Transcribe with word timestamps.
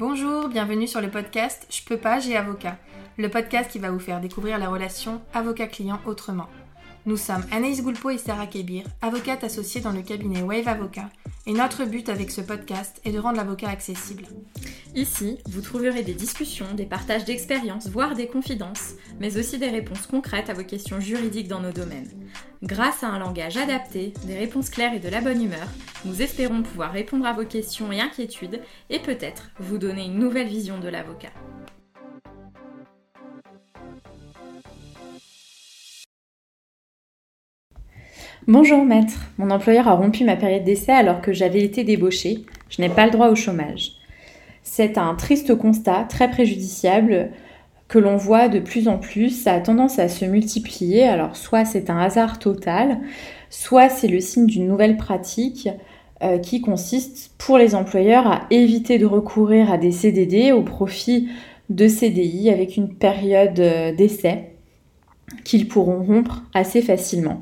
Bonjour, 0.00 0.48
bienvenue 0.48 0.88
sur 0.88 1.02
le 1.02 1.10
podcast 1.10 1.66
Je 1.68 1.82
peux 1.84 1.98
pas, 1.98 2.20
j'ai 2.20 2.34
avocat, 2.34 2.78
le 3.18 3.28
podcast 3.28 3.70
qui 3.70 3.78
va 3.78 3.90
vous 3.90 3.98
faire 3.98 4.22
découvrir 4.22 4.56
la 4.56 4.70
relation 4.70 5.20
avocat-client 5.34 6.00
autrement. 6.06 6.48
Nous 7.04 7.18
sommes 7.18 7.44
Anaïs 7.52 7.82
Goulpeau 7.82 8.08
et 8.08 8.16
Sarah 8.16 8.46
Kébir, 8.46 8.84
avocates 9.02 9.44
associées 9.44 9.82
dans 9.82 9.92
le 9.92 10.00
cabinet 10.00 10.40
Wave 10.40 10.68
Avocat, 10.68 11.10
et 11.46 11.52
notre 11.52 11.84
but 11.84 12.08
avec 12.08 12.30
ce 12.30 12.40
podcast 12.40 12.98
est 13.04 13.12
de 13.12 13.18
rendre 13.18 13.36
l'avocat 13.36 13.68
accessible. 13.68 14.24
Ici, 14.96 15.38
vous 15.48 15.60
trouverez 15.60 16.02
des 16.02 16.14
discussions, 16.14 16.74
des 16.74 16.84
partages 16.84 17.24
d'expériences, 17.24 17.88
voire 17.88 18.16
des 18.16 18.26
confidences, 18.26 18.94
mais 19.20 19.38
aussi 19.38 19.56
des 19.56 19.68
réponses 19.68 20.08
concrètes 20.08 20.50
à 20.50 20.52
vos 20.52 20.64
questions 20.64 20.98
juridiques 20.98 21.46
dans 21.46 21.60
nos 21.60 21.70
domaines. 21.70 22.10
Grâce 22.64 23.04
à 23.04 23.08
un 23.08 23.20
langage 23.20 23.56
adapté, 23.56 24.12
des 24.26 24.36
réponses 24.36 24.68
claires 24.68 24.92
et 24.92 24.98
de 24.98 25.08
la 25.08 25.20
bonne 25.20 25.42
humeur, 25.42 25.68
nous 26.04 26.22
espérons 26.22 26.62
pouvoir 26.62 26.92
répondre 26.92 27.24
à 27.24 27.32
vos 27.32 27.44
questions 27.44 27.92
et 27.92 28.00
inquiétudes 28.00 28.60
et 28.88 28.98
peut-être 28.98 29.52
vous 29.60 29.78
donner 29.78 30.06
une 30.06 30.18
nouvelle 30.18 30.48
vision 30.48 30.80
de 30.80 30.88
l'avocat. 30.88 31.30
Bonjour 38.48 38.84
maître, 38.84 39.20
mon 39.38 39.50
employeur 39.50 39.86
a 39.86 39.92
rompu 39.92 40.24
ma 40.24 40.34
période 40.34 40.64
d'essai 40.64 40.90
alors 40.90 41.20
que 41.20 41.32
j'avais 41.32 41.62
été 41.62 41.84
débauchée. 41.84 42.44
Je 42.68 42.82
n'ai 42.82 42.88
pas 42.88 43.04
le 43.04 43.12
droit 43.12 43.28
au 43.28 43.36
chômage. 43.36 43.99
C'est 44.62 44.98
un 44.98 45.14
triste 45.14 45.54
constat 45.54 46.04
très 46.08 46.30
préjudiciable 46.30 47.30
que 47.88 47.98
l'on 47.98 48.16
voit 48.16 48.48
de 48.48 48.60
plus 48.60 48.88
en 48.88 48.98
plus. 48.98 49.30
Ça 49.30 49.54
a 49.54 49.60
tendance 49.60 49.98
à 49.98 50.08
se 50.08 50.24
multiplier. 50.24 51.02
Alors 51.02 51.36
soit 51.36 51.64
c'est 51.64 51.90
un 51.90 51.98
hasard 51.98 52.38
total, 52.38 53.00
soit 53.50 53.88
c'est 53.88 54.08
le 54.08 54.20
signe 54.20 54.46
d'une 54.46 54.68
nouvelle 54.68 54.96
pratique 54.96 55.68
euh, 56.22 56.38
qui 56.38 56.60
consiste 56.60 57.32
pour 57.38 57.58
les 57.58 57.74
employeurs 57.74 58.26
à 58.26 58.42
éviter 58.50 58.98
de 58.98 59.06
recourir 59.06 59.72
à 59.72 59.78
des 59.78 59.90
CDD 59.90 60.52
au 60.52 60.62
profit 60.62 61.28
de 61.68 61.88
CDI 61.88 62.50
avec 62.50 62.76
une 62.76 62.94
période 62.94 63.58
euh, 63.58 63.94
d'essai 63.94 64.50
qu'ils 65.44 65.68
pourront 65.68 66.02
rompre 66.02 66.42
assez 66.54 66.82
facilement. 66.82 67.40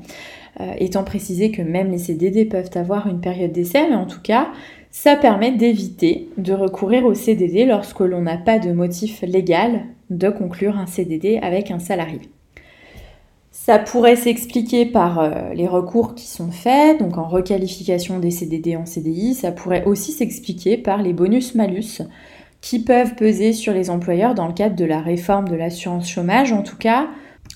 Euh, 0.61 0.73
étant 0.77 1.03
précisé 1.03 1.51
que 1.51 1.61
même 1.61 1.91
les 1.91 1.97
CDD 1.97 2.45
peuvent 2.45 2.71
avoir 2.75 3.07
une 3.07 3.21
période 3.21 3.51
d'essai, 3.51 3.87
mais 3.89 3.95
en 3.95 4.05
tout 4.05 4.21
cas, 4.21 4.49
ça 4.91 5.15
permet 5.15 5.51
d'éviter 5.51 6.29
de 6.37 6.53
recourir 6.53 7.05
au 7.05 7.13
CDD 7.13 7.65
lorsque 7.65 7.99
l'on 7.99 8.21
n'a 8.21 8.37
pas 8.37 8.59
de 8.59 8.71
motif 8.71 9.21
légal 9.21 9.85
de 10.09 10.29
conclure 10.29 10.77
un 10.77 10.87
CDD 10.87 11.37
avec 11.41 11.71
un 11.71 11.79
salarié. 11.79 12.21
Ça 13.51 13.77
pourrait 13.77 14.15
s'expliquer 14.15 14.85
par 14.85 15.19
euh, 15.19 15.53
les 15.53 15.67
recours 15.67 16.15
qui 16.15 16.25
sont 16.25 16.49
faits, 16.49 16.99
donc 16.99 17.17
en 17.17 17.27
requalification 17.27 18.19
des 18.19 18.31
CDD 18.31 18.75
en 18.75 18.85
CDI. 18.85 19.35
Ça 19.35 19.51
pourrait 19.51 19.83
aussi 19.85 20.11
s'expliquer 20.11 20.77
par 20.77 21.03
les 21.03 21.13
bonus-malus 21.13 22.01
qui 22.61 22.79
peuvent 22.79 23.15
peser 23.15 23.53
sur 23.53 23.73
les 23.73 23.89
employeurs 23.89 24.33
dans 24.33 24.47
le 24.47 24.53
cadre 24.53 24.75
de 24.75 24.85
la 24.85 25.01
réforme 25.01 25.49
de 25.49 25.55
l'assurance 25.55 26.09
chômage. 26.09 26.51
En 26.51 26.63
tout 26.63 26.77
cas, 26.77 27.09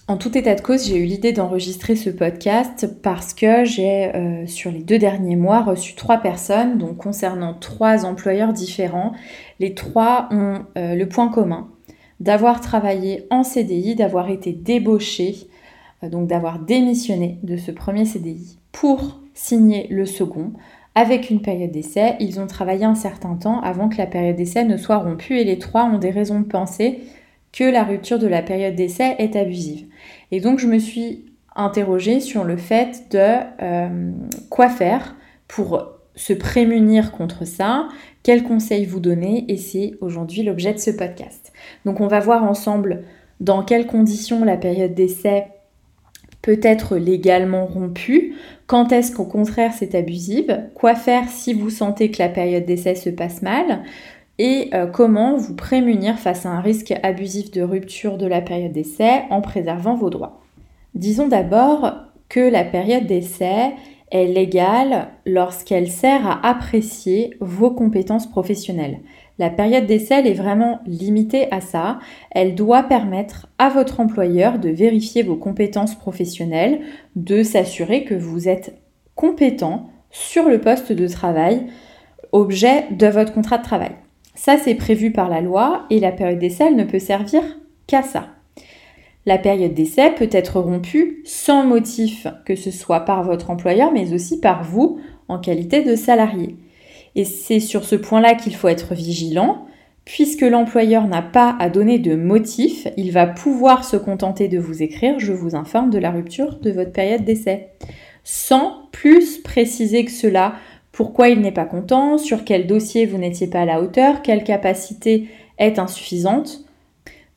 en 0.10 0.18
tout 0.18 0.38
état 0.38 0.54
de 0.54 0.60
cause, 0.62 0.88
j'ai 0.88 0.98
eu 0.98 1.06
l'idée 1.06 1.32
d'enregistrer 1.32 1.96
ce 1.96 2.10
podcast 2.10 2.88
parce 3.02 3.34
que 3.34 3.64
j'ai, 3.64 4.14
euh, 4.14 4.46
sur 4.48 4.70
les 4.70 4.84
deux 4.84 5.00
derniers 5.00 5.38
mois, 5.38 5.62
reçu 5.62 5.96
trois 5.96 6.18
personnes, 6.18 6.78
donc 6.78 6.98
concernant 6.98 7.54
trois 7.54 8.06
employeurs 8.06 8.52
différents. 8.52 9.14
Les 9.62 9.74
trois 9.74 10.28
ont 10.32 10.66
euh, 10.78 10.96
le 10.96 11.08
point 11.08 11.30
commun 11.30 11.70
d'avoir 12.20 12.60
travaillé 12.60 13.28
en 13.30 13.44
CDI, 13.44 13.96
d'avoir 13.96 14.30
été 14.30 14.52
débauchés, 14.52 15.48
euh, 16.04 16.10
donc 16.10 16.28
d'avoir 16.28 16.60
démissionné 16.60 17.40
de 17.44 17.56
ce 17.56 17.72
premier 17.72 18.04
CDI 18.04 18.60
pour 18.74 19.22
signer 19.34 19.88
le 19.90 20.06
second 20.06 20.52
avec 20.96 21.30
une 21.30 21.42
période 21.42 21.72
d'essai. 21.72 22.18
Ils 22.20 22.42
ont 22.42 22.48
travaillé 22.48 22.84
un 22.84 22.96
certain 22.96 23.36
temps 23.36 23.62
avant 23.62 23.88
que 23.88 23.98
la 23.98 24.06
période 24.06 24.36
d'essai 24.36 24.66
ne 24.66 24.76
soit 24.76 24.98
rompue 24.98 25.38
et 25.38 25.46
les 25.46 25.60
trois 25.60 25.86
ont 25.86 25.98
des 25.98 26.12
raisons 26.12 26.42
de 26.42 26.46
penser 26.46 27.00
que 27.54 27.64
la 27.64 27.84
rupture 27.84 28.20
de 28.20 28.28
la 28.28 28.42
période 28.42 28.76
d'essai 28.76 29.16
est 29.20 29.38
abusive. 29.38 29.86
Et 30.32 30.42
donc 30.42 30.60
je 30.60 30.68
me 30.68 30.80
suis 30.80 31.26
interrogée 31.56 32.20
sur 32.20 32.44
le 32.44 32.58
fait 32.58 33.06
de 33.12 33.38
euh, 33.62 34.12
quoi 34.50 34.70
faire 34.70 35.16
pour 35.48 35.88
se 36.16 36.34
prémunir 36.34 37.12
contre 37.12 37.46
ça, 37.46 37.88
quels 38.24 38.44
conseils 38.44 38.86
vous 38.86 39.00
donner, 39.00 39.46
et 39.48 39.58
c'est 39.58 39.94
aujourd'hui 40.02 40.44
l'objet 40.44 40.74
de 40.74 40.80
ce 40.80 40.92
podcast. 40.92 41.54
Donc 41.86 42.02
on 42.02 42.08
va 42.08 42.20
voir 42.20 42.44
ensemble 42.44 43.04
dans 43.40 43.64
quelles 43.64 43.88
conditions 43.88 44.46
la 44.46 44.58
période 44.58 44.94
d'essai 44.94 45.46
peut 46.42 46.60
être 46.62 46.98
légalement 46.98 47.66
rompue, 47.66 48.36
quand 48.68 48.92
est-ce 48.92 49.16
qu'au 49.16 49.26
contraire 49.26 49.72
c'est 49.78 49.96
abusive, 49.96 50.62
quoi 50.76 50.94
faire 50.94 51.30
si 51.30 51.54
vous 51.54 51.70
sentez 51.70 52.12
que 52.12 52.22
la 52.22 52.30
période 52.30 52.66
d'essai 52.66 52.96
se 52.96 53.10
passe 53.10 53.42
mal, 53.42 53.84
et 54.44 54.72
euh, 54.74 54.88
comment 54.88 55.38
vous 55.38 55.56
prémunir 55.56 56.20
face 56.20 56.46
à 56.46 56.50
un 56.50 56.60
risque 56.60 56.94
abusif 57.02 57.50
de 57.52 57.62
rupture 57.62 58.18
de 58.18 58.26
la 58.26 58.42
période 58.42 58.74
d'essai 58.74 59.22
en 59.30 59.40
préservant 59.40 59.96
vos 59.96 60.10
droits? 60.10 60.42
Disons 60.96 61.30
d'abord 61.30 61.94
que 62.28 62.42
la 62.42 62.66
période 62.66 63.06
d'essai 63.06 63.72
est 64.12 64.26
légale 64.26 65.08
lorsqu'elle 65.26 65.90
sert 65.90 66.28
à 66.28 66.46
apprécier 66.46 67.38
vos 67.40 67.72
compétences 67.72 68.30
professionnelles. 68.30 69.00
La 69.40 69.50
période 69.50 69.86
d'essai 69.86 70.16
est 70.16 70.34
vraiment 70.34 70.82
limitée 70.86 71.50
à 71.50 71.62
ça. 71.62 72.00
Elle 72.30 72.54
doit 72.54 72.84
permettre 72.84 73.48
à 73.60 73.70
votre 73.70 74.02
employeur 74.02 74.60
de 74.60 74.68
vérifier 74.68 75.24
vos 75.24 75.38
compétences 75.38 75.96
professionnelles, 75.96 76.82
de 77.16 77.44
s'assurer 77.44 78.04
que 78.04 78.14
vous 78.14 78.50
êtes 78.50 78.78
compétent 79.16 79.90
sur 80.12 80.50
le 80.50 80.60
poste 80.60 80.92
de 80.92 81.08
travail, 81.08 81.68
objet 82.34 82.88
de 82.92 83.08
votre 83.08 83.32
contrat 83.32 83.58
de 83.58 83.64
travail. 83.64 83.92
Ça, 84.36 84.58
c'est 84.58 84.76
prévu 84.76 85.12
par 85.12 85.30
la 85.30 85.42
loi 85.42 85.86
et 85.90 86.00
la 86.00 86.12
période 86.12 86.40
d'essai, 86.40 86.72
ne 86.72 86.84
peut 86.84 87.00
servir 87.00 87.44
qu'à 87.88 88.02
ça. 88.02 88.30
La 89.26 89.38
période 89.38 89.74
d'essai 89.74 90.12
peut 90.12 90.30
être 90.32 90.60
rompue 90.60 91.22
sans 91.24 91.64
motif 91.66 92.28
que 92.46 92.56
ce 92.56 92.72
soit 92.72 93.02
par 93.02 93.24
votre 93.24 93.52
employeur, 93.52 93.92
mais 93.94 94.14
aussi 94.14 94.40
par 94.40 94.64
vous 94.64 95.00
en 95.30 95.40
qualité 95.40 95.82
de 95.84 95.96
salarié. 95.96 96.58
Et 97.16 97.24
c'est 97.24 97.60
sur 97.60 97.86
ce 97.86 97.96
point-là 97.96 98.34
qu'il 98.34 98.56
faut 98.56 98.68
être 98.68 98.94
vigilant. 98.94 99.66
Puisque 100.06 100.42
l'employeur 100.42 101.08
n'a 101.08 101.22
pas 101.22 101.56
à 101.60 101.70
donner 101.70 101.98
de 101.98 102.16
motif, 102.16 102.88
il 102.98 103.14
va 103.14 103.26
pouvoir 103.26 103.86
se 103.86 103.96
contenter 103.96 104.50
de 104.50 104.60
vous 104.60 104.84
écrire 104.84 105.18
Je 105.20 105.32
vous 105.32 105.56
informe 105.56 105.92
de 105.92 105.98
la 105.98 106.12
rupture 106.12 106.60
de 106.60 106.72
votre 106.72 106.92
période 106.92 107.24
d'essai. 107.24 107.70
Sans 108.26 108.90
plus 108.92 109.38
préciser 109.38 110.04
que 110.04 110.12
cela, 110.12 110.56
pourquoi 110.94 111.30
il 111.30 111.42
n'est 111.42 111.52
pas 111.52 111.66
content, 111.66 112.18
sur 112.18 112.46
quel 112.46 112.68
dossier 112.68 113.06
vous 113.08 113.18
n'étiez 113.18 113.48
pas 113.48 113.62
à 113.62 113.66
la 113.66 113.82
hauteur, 113.82 114.22
quelle 114.22 114.44
capacité 114.44 115.28
est 115.58 115.80
insuffisante. 115.80 116.64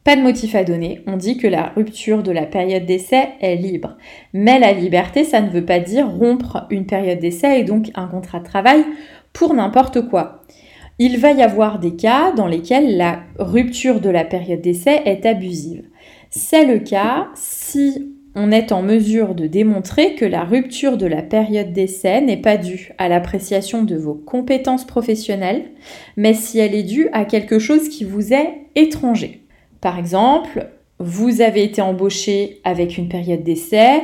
Pas 0.04 0.14
de 0.14 0.20
motif 0.20 0.54
à 0.54 0.62
donner, 0.62 1.00
on 1.06 1.16
dit 1.16 1.38
que 1.38 1.48
la 1.48 1.72
rupture 1.74 2.22
de 2.22 2.30
la 2.30 2.44
période 2.44 2.84
d'essai 2.84 3.30
est 3.40 3.56
libre. 3.56 3.96
Mais 4.34 4.60
la 4.60 4.72
liberté, 4.72 5.24
ça 5.24 5.40
ne 5.40 5.48
veut 5.48 5.64
pas 5.64 5.80
dire 5.80 6.08
rompre 6.08 6.66
une 6.70 6.86
période 6.86 7.18
d'essai 7.18 7.58
et 7.58 7.64
donc 7.64 7.90
un 7.94 8.06
contrat 8.06 8.38
de 8.38 8.44
travail 8.44 8.84
pour 9.32 9.54
n'importe 9.54 10.08
quoi. 10.08 10.42
Il 10.98 11.18
va 11.18 11.32
y 11.32 11.42
avoir 11.42 11.78
des 11.78 11.96
cas 11.96 12.32
dans 12.32 12.46
lesquels 12.46 12.96
la 12.96 13.20
rupture 13.38 14.00
de 14.00 14.10
la 14.10 14.24
période 14.24 14.60
d'essai 14.60 15.00
est 15.06 15.26
abusive. 15.26 15.84
C'est 16.30 16.66
le 16.66 16.78
cas 16.78 17.28
si 17.34 18.15
on 18.38 18.52
est 18.52 18.70
en 18.70 18.82
mesure 18.82 19.34
de 19.34 19.46
démontrer 19.46 20.14
que 20.14 20.26
la 20.26 20.44
rupture 20.44 20.98
de 20.98 21.06
la 21.06 21.22
période 21.22 21.72
d'essai 21.72 22.20
n'est 22.20 22.36
pas 22.36 22.58
due 22.58 22.92
à 22.98 23.08
l'appréciation 23.08 23.82
de 23.82 23.96
vos 23.96 24.12
compétences 24.12 24.86
professionnelles, 24.86 25.64
mais 26.18 26.34
si 26.34 26.58
elle 26.58 26.74
est 26.74 26.82
due 26.82 27.08
à 27.14 27.24
quelque 27.24 27.58
chose 27.58 27.88
qui 27.88 28.04
vous 28.04 28.34
est 28.34 28.52
étranger. 28.74 29.40
Par 29.80 29.98
exemple, 29.98 30.68
vous 30.98 31.40
avez 31.40 31.64
été 31.64 31.80
embauché 31.80 32.60
avec 32.62 32.98
une 32.98 33.08
période 33.08 33.42
d'essai, 33.42 34.02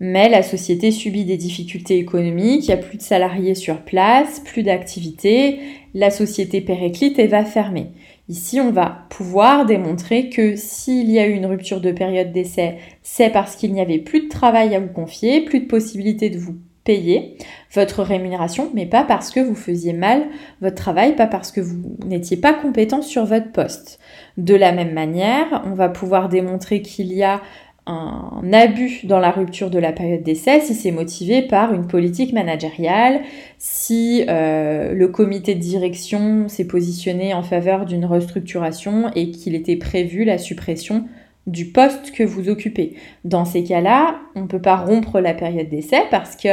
mais 0.00 0.28
la 0.28 0.42
société 0.42 0.90
subit 0.90 1.24
des 1.24 1.36
difficultés 1.36 1.98
économiques, 1.98 2.64
il 2.64 2.74
n'y 2.74 2.74
a 2.74 2.78
plus 2.78 2.98
de 2.98 3.02
salariés 3.02 3.54
sur 3.54 3.82
place, 3.82 4.40
plus 4.40 4.64
d'activité, 4.64 5.60
la 5.94 6.10
société 6.10 6.60
périclite 6.60 7.20
et 7.20 7.28
va 7.28 7.44
fermer. 7.44 7.92
Ici, 8.28 8.60
on 8.60 8.70
va 8.70 9.06
pouvoir 9.08 9.64
démontrer 9.64 10.28
que 10.28 10.54
s'il 10.54 11.10
y 11.10 11.18
a 11.18 11.26
eu 11.26 11.32
une 11.32 11.46
rupture 11.46 11.80
de 11.80 11.92
période 11.92 12.30
d'essai, 12.30 12.76
c'est 13.02 13.30
parce 13.30 13.56
qu'il 13.56 13.72
n'y 13.72 13.80
avait 13.80 13.98
plus 13.98 14.24
de 14.24 14.28
travail 14.28 14.74
à 14.74 14.80
vous 14.80 14.92
confier, 14.92 15.40
plus 15.40 15.60
de 15.60 15.66
possibilité 15.66 16.28
de 16.28 16.38
vous 16.38 16.56
payer 16.84 17.36
votre 17.74 18.02
rémunération, 18.02 18.70
mais 18.74 18.86
pas 18.86 19.04
parce 19.04 19.30
que 19.30 19.40
vous 19.40 19.54
faisiez 19.54 19.92
mal 19.92 20.26
votre 20.62 20.76
travail, 20.76 21.16
pas 21.16 21.26
parce 21.26 21.52
que 21.52 21.60
vous 21.60 21.76
n'étiez 22.06 22.38
pas 22.38 22.54
compétent 22.54 23.02
sur 23.02 23.24
votre 23.24 23.52
poste. 23.52 23.98
De 24.38 24.54
la 24.54 24.72
même 24.72 24.92
manière, 24.92 25.62
on 25.66 25.74
va 25.74 25.88
pouvoir 25.88 26.28
démontrer 26.28 26.80
qu'il 26.80 27.12
y 27.12 27.22
a 27.22 27.40
un 27.88 28.52
abus 28.52 29.06
dans 29.06 29.18
la 29.18 29.30
rupture 29.30 29.70
de 29.70 29.78
la 29.78 29.92
période 29.92 30.22
d'essai 30.22 30.60
si 30.60 30.74
c'est 30.74 30.90
motivé 30.90 31.42
par 31.42 31.72
une 31.72 31.86
politique 31.86 32.32
managériale, 32.34 33.22
si 33.56 34.24
euh, 34.28 34.92
le 34.92 35.08
comité 35.08 35.54
de 35.54 35.60
direction 35.60 36.48
s'est 36.48 36.66
positionné 36.66 37.32
en 37.32 37.42
faveur 37.42 37.86
d'une 37.86 38.04
restructuration 38.04 39.10
et 39.14 39.30
qu'il 39.30 39.54
était 39.54 39.76
prévu 39.76 40.24
la 40.24 40.36
suppression 40.36 41.06
du 41.46 41.66
poste 41.66 42.12
que 42.12 42.22
vous 42.22 42.50
occupez. 42.50 42.96
Dans 43.24 43.46
ces 43.46 43.64
cas-là, 43.64 44.20
on 44.34 44.42
ne 44.42 44.46
peut 44.46 44.60
pas 44.60 44.76
rompre 44.76 45.18
la 45.20 45.32
période 45.32 45.70
d'essai 45.70 46.02
parce 46.10 46.36
que 46.36 46.48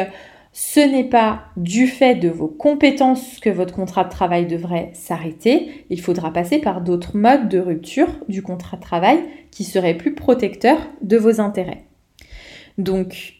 ce 0.57 0.80
n'est 0.80 1.04
pas 1.04 1.48
du 1.57 1.86
fait 1.86 2.16
de 2.16 2.30
vos 2.30 2.48
compétences 2.48 3.42
que 3.42 3.50
votre 3.50 3.74
contrat 3.74 4.06
de 4.06 4.10
travail 4.10 4.46
devrait 4.46 4.90
s'arrêter. 4.94 5.86
Il 5.90 6.00
faudra 6.00 6.31
passer 6.31 6.60
par 6.60 6.80
d'autres 6.80 7.18
modes 7.18 7.50
de 7.50 7.60
rupture 7.60 8.07
du 8.30 8.42
contrat 8.42 8.78
de 8.78 8.81
travail 8.81 9.19
qui 9.52 9.66
seraient 9.66 9.98
plus 9.98 10.16
protecteurs 10.16 10.80
de 11.02 11.18
vos 11.18 11.42
intérêts. 11.42 11.84
Donc 12.78 13.34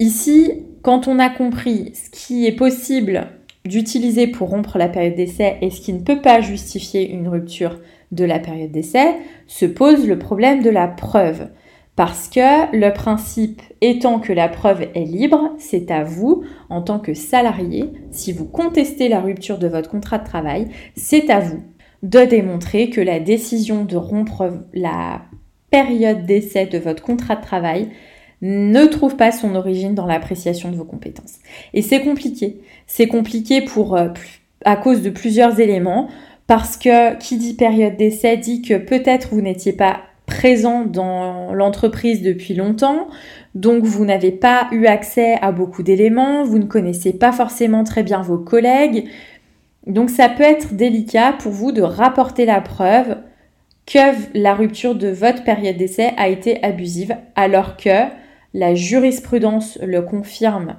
ici, 0.00 0.50
quand 0.82 1.06
on 1.06 1.20
a 1.20 1.30
compris 1.30 1.92
ce 1.94 2.10
qui 2.10 2.44
est 2.44 2.56
possible 2.56 3.28
d'utiliser 3.64 4.26
pour 4.26 4.48
rompre 4.48 4.78
la 4.78 4.88
période 4.88 5.14
d'essai 5.14 5.58
et 5.62 5.70
ce 5.70 5.80
qui 5.80 5.92
ne 5.92 6.02
peut 6.02 6.20
pas 6.20 6.40
justifier 6.40 7.08
une 7.08 7.28
rupture 7.28 7.78
de 8.10 8.24
la 8.24 8.40
période 8.40 8.72
d'essai, 8.72 9.14
se 9.46 9.64
pose 9.64 10.08
le 10.08 10.18
problème 10.18 10.64
de 10.64 10.70
la 10.70 10.88
preuve. 10.88 11.50
Parce 11.98 12.28
que 12.28 12.76
le 12.76 12.92
principe 12.92 13.60
étant 13.80 14.20
que 14.20 14.32
la 14.32 14.48
preuve 14.48 14.82
est 14.94 15.04
libre, 15.04 15.50
c'est 15.58 15.90
à 15.90 16.04
vous, 16.04 16.44
en 16.70 16.80
tant 16.80 17.00
que 17.00 17.12
salarié, 17.12 17.92
si 18.12 18.32
vous 18.32 18.44
contestez 18.44 19.08
la 19.08 19.20
rupture 19.20 19.58
de 19.58 19.66
votre 19.66 19.90
contrat 19.90 20.18
de 20.18 20.24
travail, 20.24 20.68
c'est 20.94 21.28
à 21.28 21.40
vous 21.40 21.60
de 22.04 22.20
démontrer 22.20 22.90
que 22.90 23.00
la 23.00 23.18
décision 23.18 23.84
de 23.84 23.96
rompre 23.96 24.48
la 24.72 25.22
période 25.72 26.24
d'essai 26.24 26.66
de 26.66 26.78
votre 26.78 27.02
contrat 27.02 27.34
de 27.34 27.42
travail 27.42 27.88
ne 28.42 28.84
trouve 28.84 29.16
pas 29.16 29.32
son 29.32 29.56
origine 29.56 29.96
dans 29.96 30.06
l'appréciation 30.06 30.70
de 30.70 30.76
vos 30.76 30.84
compétences. 30.84 31.38
Et 31.74 31.82
c'est 31.82 32.02
compliqué. 32.02 32.60
C'est 32.86 33.08
compliqué 33.08 33.64
euh, 33.76 34.08
à 34.64 34.76
cause 34.76 35.02
de 35.02 35.10
plusieurs 35.10 35.58
éléments, 35.58 36.08
parce 36.46 36.76
que 36.76 37.18
qui 37.18 37.38
dit 37.38 37.54
période 37.54 37.96
d'essai 37.96 38.36
dit 38.36 38.62
que 38.62 38.74
peut-être 38.74 39.30
vous 39.32 39.40
n'étiez 39.40 39.72
pas 39.72 40.02
présent 40.28 40.84
dans 40.84 41.52
l'entreprise 41.52 42.22
depuis 42.22 42.54
longtemps, 42.54 43.08
donc 43.56 43.82
vous 43.82 44.04
n'avez 44.04 44.30
pas 44.30 44.68
eu 44.70 44.86
accès 44.86 45.34
à 45.42 45.50
beaucoup 45.50 45.82
d'éléments, 45.82 46.44
vous 46.44 46.58
ne 46.58 46.66
connaissez 46.66 47.12
pas 47.12 47.32
forcément 47.32 47.82
très 47.82 48.04
bien 48.04 48.22
vos 48.22 48.38
collègues, 48.38 49.08
donc 49.88 50.10
ça 50.10 50.28
peut 50.28 50.44
être 50.44 50.74
délicat 50.74 51.32
pour 51.32 51.50
vous 51.50 51.72
de 51.72 51.82
rapporter 51.82 52.44
la 52.44 52.60
preuve 52.60 53.16
que 53.86 54.38
la 54.38 54.54
rupture 54.54 54.94
de 54.94 55.08
votre 55.08 55.42
période 55.42 55.78
d'essai 55.78 56.12
a 56.18 56.28
été 56.28 56.62
abusive, 56.62 57.16
alors 57.34 57.76
que 57.76 58.06
la 58.54 58.74
jurisprudence 58.74 59.78
le 59.82 60.02
confirme 60.02 60.76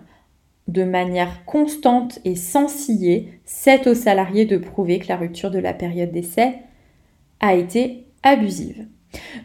de 0.68 0.84
manière 0.84 1.44
constante 1.46 2.20
et 2.24 2.36
sans 2.36 2.68
c'est 3.46 3.88
aux 3.88 3.96
salariés 3.96 4.46
de 4.46 4.58
prouver 4.58 5.00
que 5.00 5.08
la 5.08 5.18
rupture 5.18 5.50
de 5.50 5.60
la 5.60 5.74
période 5.74 6.12
d'essai 6.12 6.60
a 7.40 7.56
été 7.56 8.06
abusive. 8.22 8.86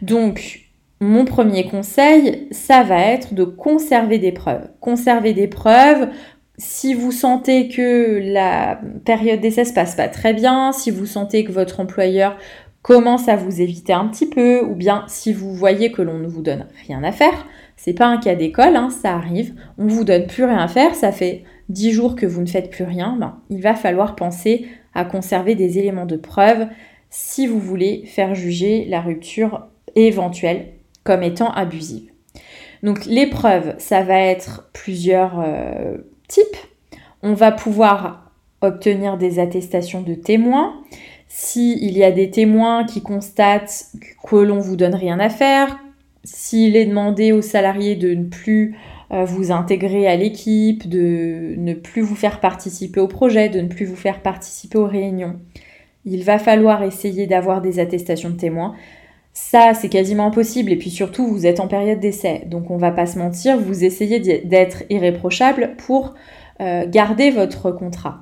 Donc, 0.01 0.61
mon 0.99 1.25
premier 1.25 1.65
conseil, 1.67 2.47
ça 2.51 2.83
va 2.83 2.99
être 2.99 3.33
de 3.33 3.43
conserver 3.43 4.17
des 4.17 4.31
preuves. 4.31 4.69
Conserver 4.79 5.33
des 5.33 5.47
preuves. 5.47 6.09
Si 6.57 6.93
vous 6.93 7.11
sentez 7.11 7.67
que 7.67 8.21
la 8.23 8.79
période 9.03 9.41
d'essai 9.41 9.65
se 9.65 9.73
passe 9.73 9.95
pas 9.95 10.07
très 10.07 10.33
bien, 10.33 10.71
si 10.71 10.91
vous 10.91 11.05
sentez 11.05 11.43
que 11.43 11.51
votre 11.51 11.81
employeur 11.81 12.37
commence 12.81 13.27
à 13.27 13.35
vous 13.35 13.61
éviter 13.61 13.93
un 13.93 14.07
petit 14.07 14.29
peu, 14.29 14.61
ou 14.63 14.75
bien 14.75 15.05
si 15.07 15.33
vous 15.33 15.53
voyez 15.53 15.91
que 15.91 16.03
l'on 16.03 16.19
ne 16.19 16.27
vous 16.27 16.43
donne 16.43 16.67
rien 16.87 17.03
à 17.03 17.11
faire, 17.11 17.47
c'est 17.75 17.93
pas 17.93 18.05
un 18.05 18.17
cas 18.17 18.35
d'école, 18.35 18.75
hein, 18.75 18.89
ça 18.89 19.15
arrive, 19.15 19.55
on 19.79 19.87
vous 19.87 20.03
donne 20.03 20.27
plus 20.27 20.43
rien 20.43 20.59
à 20.59 20.67
faire, 20.67 20.93
ça 20.93 21.11
fait 21.11 21.43
10 21.69 21.91
jours 21.91 22.15
que 22.15 22.27
vous 22.27 22.41
ne 22.41 22.47
faites 22.47 22.69
plus 22.69 22.83
rien, 22.83 23.17
ben, 23.19 23.39
il 23.49 23.61
va 23.61 23.73
falloir 23.73 24.15
penser 24.15 24.67
à 24.93 25.03
conserver 25.03 25.55
des 25.55 25.79
éléments 25.79 26.05
de 26.05 26.15
preuve 26.15 26.67
si 27.17 27.47
vous 27.47 27.61
voulez 27.61 28.03
faire 28.05 28.35
juger 28.35 28.83
la 28.89 28.99
rupture 28.99 29.67
éventuelle 29.95 30.73
comme 31.05 31.23
étant 31.23 31.49
abusive. 31.49 32.11
Donc 32.83 33.05
l'épreuve, 33.05 33.73
ça 33.77 34.03
va 34.03 34.19
être 34.19 34.69
plusieurs 34.73 35.39
euh, 35.39 35.95
types. 36.27 36.57
On 37.23 37.33
va 37.33 37.53
pouvoir 37.53 38.31
obtenir 38.59 39.17
des 39.17 39.39
attestations 39.39 40.01
de 40.01 40.13
témoins. 40.13 40.81
S'il 41.29 41.97
y 41.97 42.03
a 42.03 42.11
des 42.11 42.31
témoins 42.31 42.83
qui 42.83 43.01
constatent 43.01 43.85
que 44.27 44.35
l'on 44.35 44.59
vous 44.59 44.75
donne 44.75 44.95
rien 44.95 45.17
à 45.21 45.29
faire, 45.29 45.79
s'il 46.25 46.75
est 46.75 46.85
demandé 46.85 47.31
aux 47.31 47.41
salariés 47.41 47.95
de 47.95 48.13
ne 48.13 48.25
plus 48.25 48.75
euh, 49.11 49.23
vous 49.23 49.53
intégrer 49.53 50.05
à 50.05 50.17
l'équipe, 50.17 50.89
de 50.89 51.55
ne 51.57 51.73
plus 51.73 52.01
vous 52.01 52.15
faire 52.15 52.41
participer 52.41 52.99
au 52.99 53.07
projet, 53.07 53.47
de 53.47 53.61
ne 53.61 53.69
plus 53.69 53.85
vous 53.85 53.95
faire 53.95 54.21
participer 54.21 54.77
aux 54.77 54.87
réunions, 54.87 55.39
il 56.05 56.23
va 56.23 56.39
falloir 56.39 56.83
essayer 56.83 57.27
d'avoir 57.27 57.61
des 57.61 57.79
attestations 57.79 58.29
de 58.29 58.37
témoins. 58.37 58.73
Ça, 59.33 59.73
c'est 59.73 59.89
quasiment 59.89 60.27
impossible. 60.27 60.71
Et 60.71 60.77
puis 60.77 60.89
surtout, 60.89 61.27
vous 61.27 61.45
êtes 61.45 61.59
en 61.59 61.67
période 61.67 61.99
d'essai. 61.99 62.43
Donc 62.47 62.71
on 62.71 62.77
va 62.77 62.91
pas 62.91 63.05
se 63.05 63.19
mentir, 63.19 63.57
vous 63.57 63.83
essayez 63.83 64.19
d'être 64.19 64.83
irréprochable 64.89 65.75
pour 65.77 66.13
euh, 66.61 66.85
garder 66.87 67.31
votre 67.31 67.71
contrat. 67.71 68.19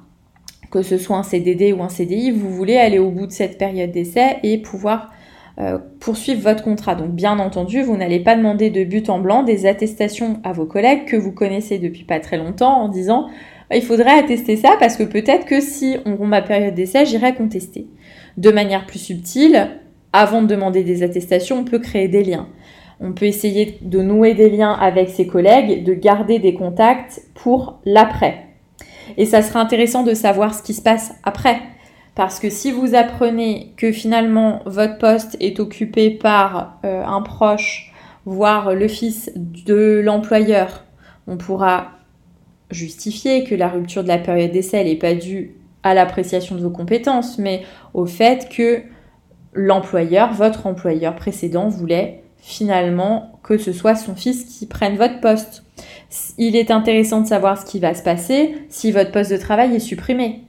Que 0.71 0.81
ce 0.81 0.97
soit 0.97 1.17
un 1.17 1.23
CDD 1.23 1.71
ou 1.71 1.83
un 1.83 1.89
CDI, 1.89 2.31
vous 2.31 2.49
voulez 2.49 2.77
aller 2.77 2.97
au 2.97 3.11
bout 3.11 3.27
de 3.27 3.31
cette 3.31 3.59
période 3.59 3.91
d'essai 3.91 4.37
et 4.41 4.57
pouvoir 4.57 5.11
euh, 5.59 5.77
poursuivre 5.99 6.41
votre 6.41 6.63
contrat. 6.63 6.95
Donc 6.95 7.11
bien 7.11 7.37
entendu, 7.37 7.83
vous 7.83 7.95
n'allez 7.95 8.19
pas 8.19 8.35
demander 8.35 8.71
de 8.71 8.83
but 8.83 9.07
en 9.11 9.19
blanc 9.19 9.43
des 9.43 9.67
attestations 9.67 10.39
à 10.43 10.51
vos 10.51 10.65
collègues 10.65 11.05
que 11.05 11.15
vous 11.15 11.31
connaissez 11.31 11.77
depuis 11.77 12.05
pas 12.05 12.19
très 12.19 12.37
longtemps 12.37 12.81
en 12.81 12.89
disant 12.89 13.27
il 13.75 13.81
faudrait 13.81 14.19
attester 14.19 14.55
ça 14.55 14.75
parce 14.79 14.97
que 14.97 15.03
peut-être 15.03 15.45
que 15.45 15.61
si 15.61 15.97
on 16.05 16.15
rompt 16.15 16.29
ma 16.29 16.41
période 16.41 16.75
d'essai, 16.75 17.05
j'irai 17.05 17.33
contester. 17.35 17.87
De 18.37 18.51
manière 18.51 18.85
plus 18.85 18.99
subtile, 18.99 19.69
avant 20.11 20.41
de 20.41 20.47
demander 20.47 20.83
des 20.83 21.03
attestations, 21.03 21.59
on 21.59 21.63
peut 21.63 21.79
créer 21.79 22.07
des 22.07 22.23
liens. 22.23 22.47
On 22.99 23.13
peut 23.13 23.25
essayer 23.25 23.79
de 23.81 24.01
nouer 24.01 24.33
des 24.33 24.49
liens 24.49 24.73
avec 24.73 25.09
ses 25.09 25.27
collègues, 25.27 25.83
de 25.83 25.93
garder 25.93 26.39
des 26.39 26.53
contacts 26.53 27.21
pour 27.33 27.79
l'après. 27.85 28.47
Et 29.17 29.25
ça 29.25 29.41
sera 29.41 29.59
intéressant 29.59 30.03
de 30.03 30.13
savoir 30.13 30.53
ce 30.53 30.63
qui 30.63 30.73
se 30.73 30.81
passe 30.81 31.13
après. 31.23 31.59
Parce 32.15 32.39
que 32.39 32.49
si 32.49 32.71
vous 32.71 32.93
apprenez 32.95 33.73
que 33.75 33.91
finalement 33.91 34.61
votre 34.65 34.99
poste 34.99 35.35
est 35.39 35.59
occupé 35.59 36.11
par 36.11 36.79
euh, 36.85 37.03
un 37.03 37.21
proche, 37.21 37.91
voire 38.25 38.75
le 38.75 38.87
fils 38.87 39.31
de 39.35 39.99
l'employeur, 40.03 40.83
on 41.27 41.37
pourra 41.37 42.02
justifier 42.73 43.43
que 43.43 43.55
la 43.55 43.69
rupture 43.69 44.03
de 44.03 44.07
la 44.07 44.17
période 44.17 44.51
d'essai 44.51 44.83
n'est 44.83 44.95
pas 44.95 45.13
due 45.13 45.55
à 45.83 45.93
l'appréciation 45.93 46.55
de 46.55 46.61
vos 46.61 46.69
compétences, 46.69 47.37
mais 47.37 47.63
au 47.93 48.05
fait 48.05 48.49
que 48.49 48.81
l'employeur, 49.53 50.33
votre 50.33 50.65
employeur 50.65 51.15
précédent, 51.15 51.69
voulait 51.69 52.23
finalement 52.37 53.39
que 53.43 53.57
ce 53.57 53.71
soit 53.71 53.95
son 53.95 54.15
fils 54.15 54.45
qui 54.45 54.65
prenne 54.65 54.97
votre 54.97 55.19
poste. 55.19 55.63
Il 56.37 56.55
est 56.55 56.71
intéressant 56.71 57.21
de 57.21 57.27
savoir 57.27 57.59
ce 57.59 57.65
qui 57.65 57.79
va 57.79 57.93
se 57.93 58.03
passer 58.03 58.55
si 58.69 58.91
votre 58.91 59.11
poste 59.11 59.31
de 59.31 59.37
travail 59.37 59.75
est 59.75 59.79
supprimé. 59.79 60.43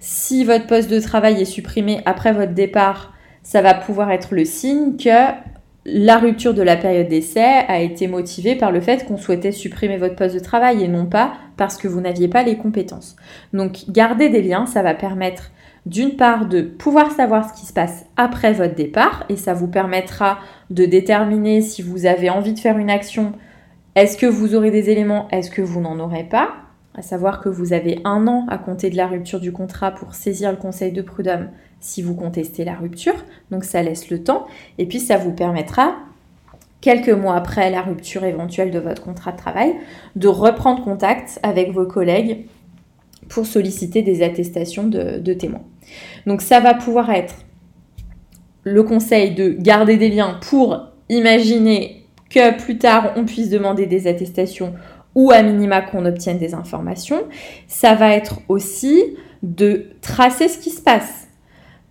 Si 0.00 0.44
votre 0.44 0.66
poste 0.66 0.90
de 0.90 1.00
travail 1.00 1.40
est 1.40 1.46
supprimé 1.46 2.00
après 2.06 2.32
votre 2.32 2.52
départ, 2.52 3.12
ça 3.42 3.62
va 3.62 3.74
pouvoir 3.74 4.10
être 4.10 4.34
le 4.34 4.44
signe 4.44 4.96
que 4.96 5.32
la 5.86 6.18
rupture 6.18 6.52
de 6.52 6.62
la 6.62 6.76
période 6.76 7.08
d'essai 7.08 7.40
a 7.40 7.80
été 7.80 8.06
motivée 8.06 8.54
par 8.54 8.70
le 8.70 8.80
fait 8.80 9.06
qu'on 9.06 9.16
souhaitait 9.16 9.52
supprimer 9.52 9.96
votre 9.96 10.14
poste 10.14 10.34
de 10.34 10.40
travail 10.40 10.84
et 10.84 10.88
non 10.88 11.06
pas 11.06 11.32
parce 11.56 11.78
que 11.78 11.88
vous 11.88 12.00
n'aviez 12.00 12.28
pas 12.28 12.42
les 12.42 12.58
compétences. 12.58 13.16
Donc 13.52 13.84
garder 13.88 14.28
des 14.28 14.42
liens, 14.42 14.66
ça 14.66 14.82
va 14.82 14.94
permettre 14.94 15.50
d'une 15.86 16.16
part 16.16 16.46
de 16.46 16.60
pouvoir 16.60 17.10
savoir 17.12 17.48
ce 17.48 17.58
qui 17.58 17.66
se 17.66 17.72
passe 17.72 18.04
après 18.16 18.52
votre 18.52 18.74
départ 18.74 19.24
et 19.30 19.36
ça 19.36 19.54
vous 19.54 19.68
permettra 19.68 20.38
de 20.68 20.84
déterminer 20.84 21.62
si 21.62 21.80
vous 21.80 22.04
avez 22.04 22.28
envie 22.28 22.52
de 22.52 22.58
faire 22.58 22.76
une 22.76 22.90
action, 22.90 23.32
est-ce 23.94 24.18
que 24.18 24.26
vous 24.26 24.54
aurez 24.54 24.70
des 24.70 24.90
éléments, 24.90 25.28
est-ce 25.30 25.50
que 25.50 25.62
vous 25.62 25.80
n'en 25.80 25.98
aurez 25.98 26.24
pas, 26.24 26.50
à 26.94 27.02
savoir 27.02 27.40
que 27.40 27.48
vous 27.48 27.72
avez 27.72 28.00
un 28.04 28.26
an 28.26 28.46
à 28.48 28.58
compter 28.58 28.90
de 28.90 28.96
la 28.96 29.06
rupture 29.06 29.40
du 29.40 29.52
contrat 29.52 29.92
pour 29.92 30.14
saisir 30.14 30.50
le 30.50 30.58
conseil 30.58 30.92
de 30.92 31.02
prud'homme 31.02 31.48
si 31.80 32.02
vous 32.02 32.14
contestez 32.14 32.64
la 32.64 32.74
rupture, 32.74 33.24
donc 33.50 33.64
ça 33.64 33.82
laisse 33.82 34.10
le 34.10 34.22
temps, 34.22 34.46
et 34.78 34.86
puis 34.86 35.00
ça 35.00 35.16
vous 35.16 35.32
permettra, 35.32 35.96
quelques 36.80 37.10
mois 37.10 37.36
après 37.36 37.70
la 37.70 37.82
rupture 37.82 38.24
éventuelle 38.24 38.70
de 38.70 38.78
votre 38.78 39.02
contrat 39.02 39.32
de 39.32 39.36
travail, 39.36 39.74
de 40.16 40.28
reprendre 40.28 40.82
contact 40.82 41.38
avec 41.42 41.72
vos 41.72 41.86
collègues 41.86 42.46
pour 43.28 43.46
solliciter 43.46 44.02
des 44.02 44.22
attestations 44.22 44.86
de, 44.86 45.32
témoins. 45.34 45.62
Donc 46.26 46.42
ça 46.42 46.60
va 46.60 46.74
pouvoir 46.74 47.10
être 47.10 47.34
le 48.64 48.82
conseil 48.82 49.34
de 49.34 49.50
garder 49.50 49.96
des 49.96 50.08
liens 50.08 50.38
pour 50.42 50.88
imaginer 51.08 52.04
que 52.28 52.56
plus 52.62 52.78
tard 52.78 53.12
on 53.16 53.24
puisse 53.24 53.50
demander 53.50 53.86
des 53.86 54.06
attestations 54.06 54.74
ou 55.14 55.30
à 55.32 55.42
minima 55.42 55.80
qu'on 55.80 56.06
obtienne 56.06 56.38
des 56.38 56.54
informations. 56.54 57.22
Ça 57.66 57.94
va 57.94 58.14
être 58.14 58.40
aussi 58.48 59.16
de 59.42 59.86
tracer 60.02 60.48
ce 60.48 60.58
qui 60.58 60.70
se 60.70 60.82
passe 60.82 61.28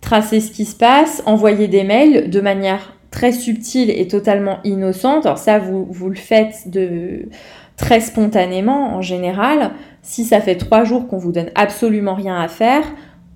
tracer 0.00 0.40
ce 0.40 0.50
qui 0.50 0.64
se 0.64 0.76
passe, 0.76 1.22
envoyer 1.26 1.68
des 1.68 1.84
mails 1.84 2.30
de 2.30 2.40
manière 2.40 2.96
très 3.10 3.32
subtile 3.32 3.90
et 3.90 4.08
totalement 4.08 4.58
innocente. 4.64 5.26
Alors 5.26 5.38
ça, 5.38 5.58
vous, 5.58 5.86
vous 5.90 6.08
le 6.08 6.16
faites 6.16 6.70
de 6.70 7.28
très 7.76 8.00
spontanément 8.00 8.94
en 8.94 9.02
général. 9.02 9.72
Si 10.02 10.24
ça 10.24 10.40
fait 10.40 10.56
trois 10.56 10.84
jours 10.84 11.08
qu'on 11.08 11.18
vous 11.18 11.32
donne 11.32 11.50
absolument 11.54 12.14
rien 12.14 12.40
à 12.40 12.48
faire, 12.48 12.84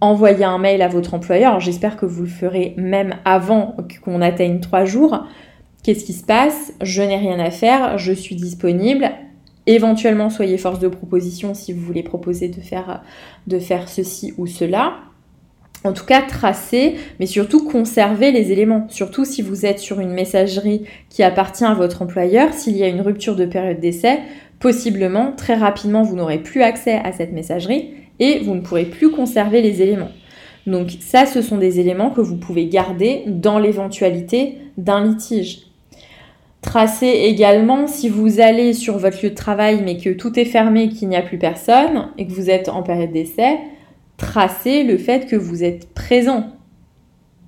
envoyez 0.00 0.44
un 0.44 0.58
mail 0.58 0.82
à 0.82 0.88
votre 0.88 1.14
employeur. 1.14 1.60
J'espère 1.60 1.96
que 1.96 2.06
vous 2.06 2.22
le 2.22 2.28
ferez 2.28 2.74
même 2.76 3.16
avant 3.24 3.76
qu'on 4.04 4.20
atteigne 4.20 4.60
trois 4.60 4.84
jours. 4.84 5.26
Qu'est-ce 5.82 6.04
qui 6.04 6.12
se 6.12 6.24
passe? 6.24 6.72
Je 6.80 7.02
n'ai 7.02 7.16
rien 7.16 7.38
à 7.38 7.50
faire, 7.50 7.98
je 7.98 8.12
suis 8.12 8.36
disponible. 8.36 9.10
Éventuellement, 9.66 10.30
soyez 10.30 10.58
force 10.58 10.78
de 10.78 10.88
proposition 10.88 11.54
si 11.54 11.72
vous 11.72 11.80
voulez 11.80 12.02
proposer 12.02 12.48
de 12.48 12.60
faire, 12.60 13.02
de 13.46 13.58
faire 13.58 13.88
ceci 13.88 14.34
ou 14.36 14.46
cela. 14.46 14.94
En 15.84 15.92
tout 15.92 16.06
cas, 16.06 16.22
tracez, 16.22 16.94
mais 17.20 17.26
surtout 17.26 17.68
conservez 17.68 18.32
les 18.32 18.52
éléments. 18.52 18.86
Surtout 18.88 19.26
si 19.26 19.42
vous 19.42 19.66
êtes 19.66 19.78
sur 19.78 20.00
une 20.00 20.12
messagerie 20.12 20.84
qui 21.10 21.22
appartient 21.22 21.64
à 21.64 21.74
votre 21.74 22.00
employeur, 22.00 22.54
s'il 22.54 22.74
y 22.76 22.82
a 22.82 22.88
une 22.88 23.02
rupture 23.02 23.36
de 23.36 23.44
période 23.44 23.80
d'essai, 23.80 24.20
possiblement, 24.60 25.32
très 25.36 25.54
rapidement, 25.54 26.02
vous 26.02 26.16
n'aurez 26.16 26.38
plus 26.38 26.62
accès 26.62 26.94
à 27.04 27.12
cette 27.12 27.32
messagerie 27.32 27.90
et 28.18 28.38
vous 28.38 28.54
ne 28.54 28.60
pourrez 28.60 28.86
plus 28.86 29.10
conserver 29.10 29.60
les 29.60 29.82
éléments. 29.82 30.10
Donc 30.66 30.90
ça, 31.00 31.26
ce 31.26 31.42
sont 31.42 31.58
des 31.58 31.80
éléments 31.80 32.08
que 32.08 32.22
vous 32.22 32.36
pouvez 32.36 32.66
garder 32.66 33.24
dans 33.26 33.58
l'éventualité 33.58 34.56
d'un 34.78 35.04
litige. 35.04 35.66
Tracez 36.62 37.24
également 37.26 37.86
si 37.86 38.08
vous 38.08 38.40
allez 38.40 38.72
sur 38.72 38.96
votre 38.96 39.22
lieu 39.22 39.28
de 39.28 39.34
travail 39.34 39.82
mais 39.84 39.98
que 39.98 40.08
tout 40.08 40.38
est 40.38 40.46
fermé, 40.46 40.88
qu'il 40.88 41.10
n'y 41.10 41.16
a 41.16 41.20
plus 41.20 41.36
personne 41.36 42.08
et 42.16 42.26
que 42.26 42.32
vous 42.32 42.48
êtes 42.48 42.70
en 42.70 42.82
période 42.82 43.12
d'essai, 43.12 43.58
tracez 44.16 44.84
le 44.84 44.98
fait 44.98 45.26
que 45.26 45.36
vous 45.36 45.64
êtes 45.64 45.92
présent. 45.94 46.50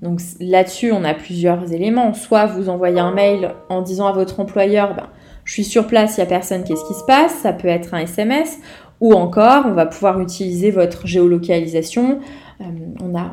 Donc 0.02 0.20
là-dessus, 0.40 0.92
on 0.92 1.04
a 1.04 1.14
plusieurs 1.14 1.72
éléments. 1.72 2.14
Soit 2.14 2.46
vous 2.46 2.68
envoyez 2.68 3.00
un 3.00 3.12
mail 3.12 3.54
en 3.68 3.82
disant 3.82 4.06
à 4.06 4.12
votre 4.12 4.40
employeur, 4.40 4.94
ben, 4.94 5.08
je 5.44 5.52
suis 5.52 5.64
sur 5.64 5.86
place, 5.86 6.16
il 6.16 6.20
n'y 6.20 6.24
a 6.24 6.28
personne, 6.28 6.64
qu'est-ce 6.64 6.84
qui 6.86 6.94
se 6.94 7.04
passe? 7.06 7.34
Ça 7.34 7.52
peut 7.52 7.68
être 7.68 7.94
un 7.94 7.98
SMS. 7.98 8.58
Ou 9.00 9.12
encore, 9.12 9.64
on 9.66 9.72
va 9.72 9.86
pouvoir 9.86 10.20
utiliser 10.20 10.70
votre 10.70 11.06
géolocalisation 11.06 12.20
euh, 12.60 12.64
on 13.02 13.14
a 13.14 13.32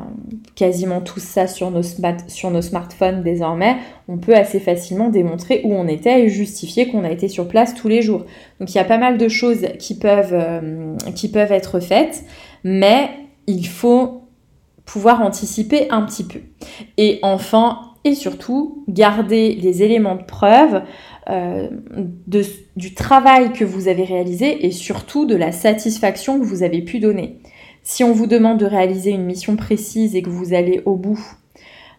quasiment 0.54 1.00
tout 1.00 1.20
ça 1.20 1.46
sur 1.46 1.70
nos, 1.70 1.82
sur 2.28 2.50
nos 2.50 2.60
smartphones 2.60 3.22
désormais. 3.22 3.76
On 4.06 4.18
peut 4.18 4.34
assez 4.34 4.60
facilement 4.60 5.08
démontrer 5.08 5.62
où 5.64 5.72
on 5.72 5.88
était 5.88 6.24
et 6.24 6.28
justifier 6.28 6.88
qu'on 6.88 7.04
a 7.04 7.10
été 7.10 7.28
sur 7.28 7.48
place 7.48 7.74
tous 7.74 7.88
les 7.88 8.02
jours. 8.02 8.26
Donc 8.60 8.74
il 8.74 8.76
y 8.76 8.80
a 8.80 8.84
pas 8.84 8.98
mal 8.98 9.16
de 9.16 9.28
choses 9.28 9.66
qui 9.78 9.98
peuvent, 9.98 10.34
euh, 10.34 10.96
qui 11.14 11.30
peuvent 11.30 11.52
être 11.52 11.80
faites, 11.80 12.24
mais 12.64 13.08
il 13.46 13.66
faut 13.66 14.28
pouvoir 14.84 15.22
anticiper 15.22 15.88
un 15.90 16.02
petit 16.02 16.24
peu. 16.24 16.40
Et 16.98 17.18
enfin, 17.22 17.94
et 18.04 18.14
surtout, 18.14 18.84
garder 18.86 19.54
les 19.54 19.82
éléments 19.82 20.16
de 20.16 20.24
preuve 20.24 20.82
euh, 21.30 21.70
du 22.76 22.94
travail 22.94 23.52
que 23.52 23.64
vous 23.64 23.88
avez 23.88 24.04
réalisé 24.04 24.66
et 24.66 24.70
surtout 24.70 25.24
de 25.24 25.34
la 25.34 25.52
satisfaction 25.52 26.38
que 26.38 26.44
vous 26.44 26.62
avez 26.62 26.82
pu 26.82 26.98
donner. 26.98 27.38
Si 27.82 28.04
on 28.04 28.12
vous 28.12 28.26
demande 28.26 28.58
de 28.58 28.66
réaliser 28.66 29.10
une 29.10 29.24
mission 29.24 29.56
précise 29.56 30.16
et 30.16 30.22
que 30.22 30.28
vous 30.28 30.52
allez 30.52 30.82
au 30.84 30.96
bout, 30.96 31.20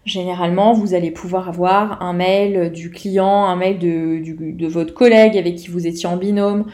généralement, 0.06 0.74
vous 0.74 0.94
allez 0.94 1.10
pouvoir 1.10 1.50
avoir 1.50 2.02
un 2.04 2.14
mail 2.14 2.72
du 2.72 2.92
client, 2.92 3.46
un 3.46 3.56
mail 3.56 3.80
de, 3.80 4.68
votre 4.68 4.94
collègue 4.94 5.38
avec 5.38 5.56
qui 5.56 5.70
vous 5.70 5.88
étiez 5.88 6.08
en 6.08 6.18
binôme. 6.18 6.66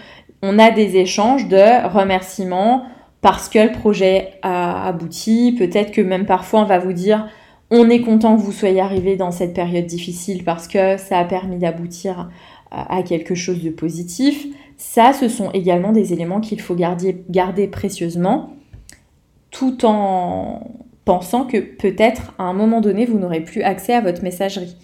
On 0.41 0.59
a 0.59 0.71
des 0.71 0.97
échanges 0.97 1.47
de 1.47 1.87
remerciements 1.87 2.85
parce 3.21 3.49
que 3.49 3.59
le 3.59 3.71
projet 3.71 4.33
a 4.41 4.87
abouti. 4.87 5.55
Peut-être 5.57 5.91
que 5.91 6.01
même 6.01 6.25
parfois 6.25 6.61
on 6.61 6.65
va 6.65 6.79
vous 6.79 6.93
dire 6.93 7.29
on 7.69 7.89
est 7.89 8.01
content 8.01 8.35
que 8.35 8.41
vous 8.41 8.51
soyez 8.51 8.81
arrivé 8.81 9.15
dans 9.15 9.31
cette 9.31 9.53
période 9.53 9.85
difficile 9.85 10.43
parce 10.43 10.67
que 10.67 10.97
ça 10.97 11.19
a 11.19 11.23
permis 11.23 11.57
d'aboutir 11.57 12.29
à 12.69 13.01
quelque 13.03 13.33
chose 13.35 13.63
de 13.63 13.69
positif. 13.69 14.45
Ça, 14.77 15.13
ce 15.13 15.29
sont 15.29 15.51
également 15.51 15.91
des 15.91 16.11
éléments 16.11 16.41
qu'il 16.41 16.59
faut 16.59 16.75
garder, 16.75 17.67
précieusement 17.67 18.53
tout 19.51 19.85
en 19.85 20.71
pensant 21.05 21.45
que 21.45 21.57
peut-être 21.57 22.33
à 22.37 22.43
un 22.43 22.53
moment 22.53 22.81
donné, 22.81 23.05
vous 23.05 23.19
n'aurez 23.19 23.41
plus 23.41 23.61
accès 23.61 23.93
à 23.93 24.01
votre 24.01 24.23
messagerie. 24.23 24.75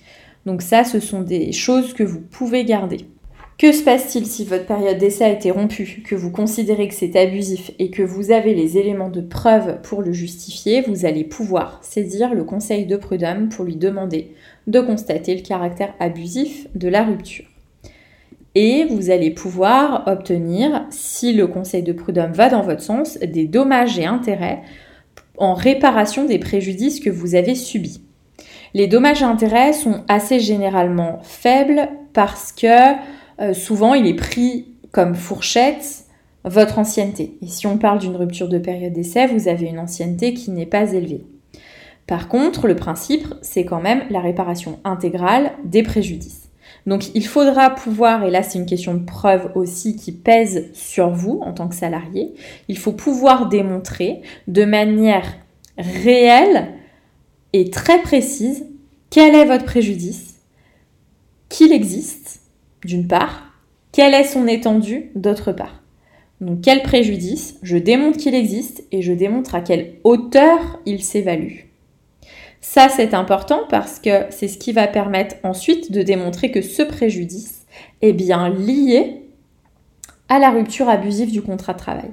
Donc 0.45 0.61
ça, 0.61 0.83
ce 0.83 0.99
sont 0.99 1.21
des 1.21 1.51
choses 1.51 1.93
que 1.93 2.03
vous 2.03 2.21
pouvez 2.21 2.63
garder. 2.65 3.05
Que 3.57 3.71
se 3.71 3.83
passe-t-il 3.83 4.27
si 4.27 4.45
votre 4.45 4.67
période 4.67 4.99
d'essai 4.99 5.23
a 5.23 5.31
été 5.31 5.49
rompue, 5.49 6.03
que 6.05 6.13
vous 6.13 6.29
considérez 6.29 6.87
que 6.87 6.93
c'est 6.93 7.15
abusif 7.15 7.71
et 7.79 7.89
que 7.89 8.03
vous 8.03 8.29
avez 8.29 8.53
les 8.53 8.77
éléments 8.77 9.09
de 9.09 9.19
preuve 9.19 9.81
pour 9.81 10.03
le 10.03 10.13
justifier 10.13 10.81
Vous 10.81 11.07
allez 11.07 11.23
pouvoir 11.23 11.79
saisir 11.81 12.35
le 12.35 12.43
conseil 12.43 12.85
de 12.85 12.97
prud'homme 12.97 13.49
pour 13.49 13.65
lui 13.65 13.75
demander 13.75 14.31
de 14.67 14.79
constater 14.79 15.33
le 15.33 15.41
caractère 15.41 15.95
abusif 15.99 16.67
de 16.75 16.87
la 16.87 17.03
rupture. 17.03 17.45
Et 18.53 18.85
vous 18.85 19.09
allez 19.09 19.31
pouvoir 19.31 20.03
obtenir, 20.07 20.85
si 20.91 21.33
le 21.33 21.47
conseil 21.47 21.81
de 21.81 21.93
prud'homme 21.93 22.33
va 22.33 22.49
dans 22.49 22.61
votre 22.61 22.83
sens, 22.83 23.17
des 23.17 23.47
dommages 23.47 23.97
et 23.97 24.05
intérêts 24.05 24.61
en 25.39 25.55
réparation 25.55 26.25
des 26.25 26.37
préjudices 26.37 26.99
que 26.99 27.09
vous 27.09 27.33
avez 27.33 27.55
subis. 27.55 28.01
Les 28.75 28.85
dommages 28.85 29.23
et 29.23 29.25
intérêts 29.25 29.73
sont 29.73 30.03
assez 30.07 30.39
généralement 30.39 31.19
faibles 31.23 31.89
parce 32.13 32.51
que 32.51 32.93
euh, 33.39 33.53
souvent 33.53 33.93
il 33.93 34.07
est 34.07 34.15
pris 34.15 34.73
comme 34.91 35.15
fourchette 35.15 36.05
votre 36.43 36.79
ancienneté. 36.79 37.37
Et 37.41 37.47
si 37.47 37.67
on 37.67 37.77
parle 37.77 37.99
d'une 37.99 38.15
rupture 38.15 38.47
de 38.47 38.57
période 38.57 38.93
d'essai, 38.93 39.27
vous 39.27 39.47
avez 39.47 39.67
une 39.67 39.79
ancienneté 39.79 40.33
qui 40.33 40.51
n'est 40.51 40.65
pas 40.65 40.93
élevée. 40.93 41.25
Par 42.07 42.29
contre, 42.29 42.67
le 42.67 42.75
principe, 42.75 43.27
c'est 43.41 43.65
quand 43.65 43.81
même 43.81 44.03
la 44.09 44.21
réparation 44.21 44.79
intégrale 44.85 45.51
des 45.65 45.83
préjudices. 45.83 46.47
Donc 46.85 47.13
il 47.15 47.27
faudra 47.27 47.69
pouvoir, 47.69 48.23
et 48.23 48.31
là 48.31 48.43
c'est 48.43 48.57
une 48.57 48.65
question 48.65 48.93
de 48.93 49.03
preuve 49.03 49.51
aussi 49.55 49.97
qui 49.97 50.13
pèse 50.13 50.69
sur 50.73 51.09
vous 51.09 51.41
en 51.43 51.53
tant 51.53 51.67
que 51.67 51.75
salarié, 51.75 52.33
il 52.69 52.77
faut 52.77 52.93
pouvoir 52.93 53.49
démontrer 53.49 54.21
de 54.47 54.63
manière 54.63 55.25
réelle 55.77 56.69
et 57.51 57.69
très 57.69 58.01
précise 58.01 58.65
quel 59.09 59.35
est 59.35 59.45
votre 59.45 59.65
préjudice, 59.65 60.35
qu'il 61.49 61.73
existe, 61.73 62.36
d'une 62.83 63.07
part, 63.07 63.53
quelle 63.91 64.13
est 64.13 64.23
son 64.23 64.47
étendue, 64.47 65.11
d'autre 65.15 65.51
part. 65.51 65.81
Donc 66.41 66.61
quel 66.61 66.83
préjudice, 66.83 67.57
je 67.63 67.77
démontre 67.77 68.17
qu'il 68.17 68.35
existe 68.35 68.83
et 68.91 69.01
je 69.01 69.13
démontre 69.13 69.55
à 69.55 69.61
quelle 69.61 69.95
hauteur 70.03 70.79
il 70.85 71.03
s'évalue. 71.03 71.61
Ça, 72.61 72.89
c'est 72.89 73.13
important 73.13 73.61
parce 73.69 73.99
que 73.99 74.25
c'est 74.29 74.47
ce 74.47 74.57
qui 74.57 74.71
va 74.71 74.87
permettre 74.87 75.35
ensuite 75.43 75.91
de 75.91 76.01
démontrer 76.01 76.51
que 76.51 76.61
ce 76.61 76.83
préjudice 76.83 77.65
est 78.01 78.13
bien 78.13 78.49
lié 78.49 79.21
à 80.29 80.39
la 80.39 80.51
rupture 80.51 80.89
abusive 80.89 81.31
du 81.31 81.41
contrat 81.41 81.73
de 81.73 81.79
travail. 81.79 82.11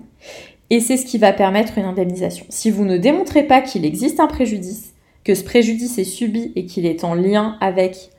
Et 0.71 0.81
c'est 0.81 0.97
ce 0.97 1.07
qui 1.07 1.19
va 1.19 1.33
permettre 1.33 1.77
une 1.79 1.85
indemnisation. 1.85 2.47
Si 2.49 2.71
vous 2.71 2.85
ne 2.85 2.97
démontrez 2.97 3.43
pas 3.43 3.61
qu'il 3.61 3.85
existe 3.85 4.21
un 4.21 4.27
préjudice, 4.27 4.95
que 5.25 5.35
ce 5.35 5.45
préjudice 5.45 5.99
est 5.99 6.05
subi 6.05 6.53
et 6.55 6.67
qu'il 6.67 6.87
est 6.87 7.05
en 7.05 7.15
lien 7.15 7.57
avec 7.61 8.11